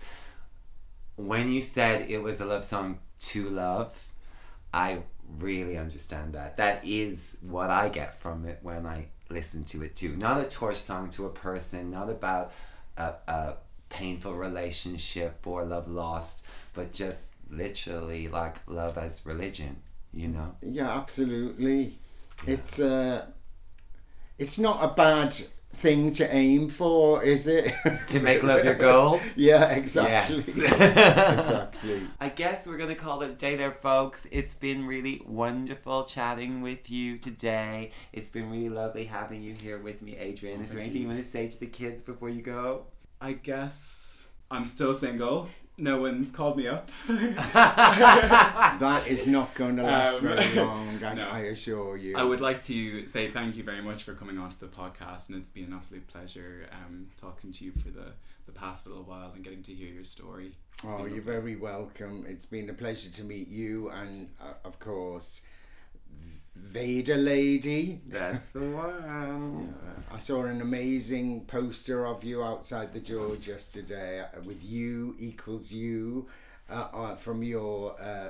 when 1.16 1.52
you 1.52 1.62
said 1.62 2.10
it 2.10 2.22
was 2.22 2.40
a 2.42 2.46
love 2.46 2.64
song 2.66 3.00
to 3.20 3.50
love, 3.50 4.08
I 4.74 5.00
really 5.38 5.78
understand 5.78 6.34
that. 6.34 6.58
That 6.58 6.82
is 6.86 7.38
what 7.42 7.70
I 7.70 7.90
get 7.90 8.20
from 8.20 8.46
it 8.46 8.60
when 8.62 8.86
I 8.86 9.08
listen 9.30 9.64
to 9.66 9.84
it 9.84 9.96
too. 9.96 10.16
Not 10.16 10.40
a 10.40 10.46
torch 10.46 10.78
song 10.78 11.10
to 11.12 11.26
a 11.26 11.30
person, 11.30 11.92
not 11.92 12.10
about 12.10 12.52
a, 12.98 13.14
a 13.28 13.54
painful 13.90 14.34
relationship 14.34 15.46
or 15.46 15.64
love 15.64 15.88
lost, 15.88 16.46
but 16.74 16.92
just 16.92 17.30
literally 17.50 18.28
like 18.28 18.56
love 18.68 18.98
as 18.98 19.26
religion, 19.26 19.78
you 20.14 20.28
know? 20.28 20.56
Yeah, 20.62 20.90
absolutely. 20.90 22.00
It's 22.48 22.80
uh, 22.80 23.26
it's 24.38 24.58
not 24.58 24.84
a 24.84 24.94
bad 24.94 25.36
thing 25.72 26.12
to 26.12 26.36
aim 26.36 26.68
for, 26.70 27.24
is 27.24 27.48
it? 27.48 27.74
To 28.08 28.20
make 28.20 28.44
love 28.44 28.66
your 28.66 28.76
goal? 28.76 29.20
yeah, 29.36 29.70
exactly. 29.70 30.36
Yes. 30.38 30.48
exactly. 30.58 32.02
I 32.20 32.30
guess 32.30 32.68
we're 32.68 32.78
going 32.78 32.90
to 32.90 32.96
call 32.96 33.22
it 33.22 33.38
day 33.38 33.56
there, 33.56 33.72
folks. 33.72 34.28
It's 34.32 34.54
been 34.54 34.86
really 34.86 35.22
wonderful 35.26 36.04
chatting 36.04 36.62
with 36.62 36.90
you 36.90 37.18
today. 37.18 37.92
It's 38.12 38.30
been 38.30 38.50
really 38.50 38.70
lovely 38.70 39.06
having 39.06 39.42
you 39.42 39.56
here 39.60 39.78
with 39.78 40.02
me, 40.02 40.18
Adrian. 40.18 40.62
Is 40.62 40.72
there 40.72 40.82
anything 40.82 41.04
you 41.04 41.08
want 41.08 41.20
to 41.20 41.26
say 41.26 41.48
to 41.48 41.60
the 41.60 41.68
kids 41.68 42.04
before 42.04 42.30
you 42.30 42.42
go? 42.42 42.86
I 43.22 43.34
guess 43.34 44.32
I'm 44.52 44.66
still 44.66 44.94
single. 44.94 45.50
No 45.80 46.02
one's 46.02 46.32
called 46.32 46.58
me 46.58 46.68
up. 46.68 46.90
That 47.08 49.04
is 49.08 49.26
not 49.28 49.54
going 49.56 49.76
to 49.78 49.84
last 49.84 50.16
Um, 50.16 50.22
very 50.22 50.56
long, 50.56 51.04
I, 51.04 51.14
no. 51.14 51.28
I 51.30 51.40
assure 51.40 51.98
you. 51.98 52.16
I 52.18 52.24
would 52.24 52.42
like 52.42 52.62
to 52.66 53.08
say 53.08 53.30
thank 53.30 53.56
you 53.56 53.64
very 53.64 53.82
much 53.82 54.04
for 54.04 54.14
coming 54.14 54.38
onto 54.38 54.58
the 54.58 54.68
podcast, 54.68 55.30
and 55.30 55.38
it's 55.38 55.52
been 55.52 55.66
an 55.66 55.74
absolute 55.74 56.08
pleasure 56.08 56.68
um, 56.72 57.08
talking 57.20 57.52
to 57.54 57.66
you 57.66 57.72
for 57.72 57.90
the, 57.90 58.14
the 58.46 58.52
past 58.52 58.88
little 58.88 59.04
while 59.04 59.32
and 59.34 59.44
getting 59.44 59.64
to 59.64 59.74
hear 59.74 59.88
your 59.94 60.04
story. 60.04 60.52
It's 60.74 60.86
Oh, 60.86 61.00
you're 61.00 61.18
lovely. 61.18 61.20
very 61.20 61.56
welcome. 61.56 62.26
It's 62.28 62.46
been 62.46 62.70
a 62.70 62.74
pleasure 62.74 63.10
to 63.10 63.24
meet 63.24 63.48
you 63.50 63.90
and, 63.90 64.30
uh, 64.42 64.54
of 64.64 64.80
course, 64.80 65.42
Veda 66.62 67.16
Lady. 67.16 68.02
That's 68.08 68.50
the 68.50 68.60
one. 68.70 69.74
I 70.12 70.18
saw 70.18 70.44
an 70.44 70.62
amazing 70.62 71.46
poster 71.46 72.06
of 72.06 72.24
you 72.24 72.44
outside 72.44 72.94
the 72.94 73.00
George 73.00 73.48
yesterday 73.48 74.22
uh, 74.22 74.42
with 74.44 74.64
you 74.64 75.16
equals 75.20 75.72
you 75.72 76.28
uh, 76.70 76.88
uh, 76.94 77.16
from 77.16 77.44
your 77.44 78.00
uh, 78.02 78.30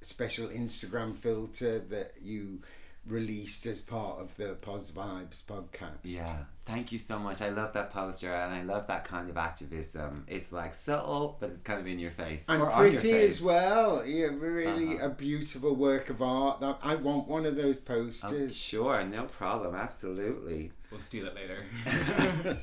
special 0.00 0.48
Instagram 0.48 1.16
filter 1.16 1.78
that 1.78 2.14
you 2.22 2.60
released 3.06 3.66
as 3.66 3.80
part 3.80 4.20
of 4.20 4.36
the 4.36 4.56
Poz 4.62 4.92
Vibes 4.92 5.42
podcast. 5.42 5.98
Yeah, 6.04 6.44
thank 6.66 6.92
you 6.92 6.98
so 6.98 7.18
much. 7.18 7.42
I 7.42 7.48
love 7.48 7.72
that 7.72 7.92
poster 7.92 8.32
and 8.32 8.54
I 8.54 8.62
love 8.62 8.86
that 8.86 9.04
kind 9.04 9.28
of 9.28 9.36
activism. 9.36 10.24
It's 10.28 10.52
like 10.52 10.74
subtle, 10.74 11.36
but 11.40 11.50
it's 11.50 11.62
kind 11.62 11.80
of 11.80 11.86
in 11.86 11.98
your 11.98 12.10
face. 12.12 12.46
And 12.48 12.62
or 12.62 12.70
on 12.70 12.82
your 12.84 12.90
pretty 12.92 13.12
face. 13.12 13.36
as 13.38 13.42
well. 13.42 14.06
Yeah, 14.06 14.26
really 14.32 14.96
Uh-huh. 14.96 15.06
a 15.06 15.10
beautiful 15.10 15.74
work 15.74 16.10
of 16.10 16.22
art. 16.22 16.60
That 16.60 16.78
I 16.82 16.94
want 16.94 17.26
one 17.28 17.44
of 17.44 17.56
those 17.56 17.78
Oh, 17.78 17.82
posters. 17.86 18.56
sure, 18.56 19.02
no 19.04 19.24
problem, 19.24 19.74
absolutely. 19.74 20.70
We'll 20.92 21.00
steal 21.00 21.26
it 21.26 21.34
later. 21.34 21.64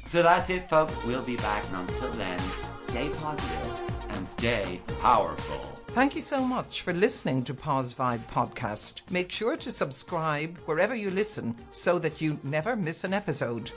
So 0.05 0.23
that's 0.23 0.49
it, 0.49 0.69
folks. 0.69 0.95
We'll 1.05 1.21
be 1.23 1.35
back. 1.37 1.63
And 1.67 1.87
until 1.89 2.09
then, 2.11 2.39
stay 2.81 3.09
positive 3.09 3.73
and 4.09 4.27
stay 4.27 4.81
powerful. 5.01 5.79
Thank 5.89 6.15
you 6.15 6.21
so 6.21 6.41
much 6.43 6.81
for 6.81 6.93
listening 6.93 7.43
to 7.43 7.53
Poz 7.53 7.95
Vibe 7.95 8.25
Podcast. 8.27 9.01
Make 9.09 9.31
sure 9.31 9.55
to 9.57 9.71
subscribe 9.71 10.57
wherever 10.65 10.95
you 10.95 11.11
listen 11.11 11.55
so 11.71 11.99
that 11.99 12.21
you 12.21 12.39
never 12.43 12.75
miss 12.75 13.03
an 13.03 13.13
episode. 13.13 13.71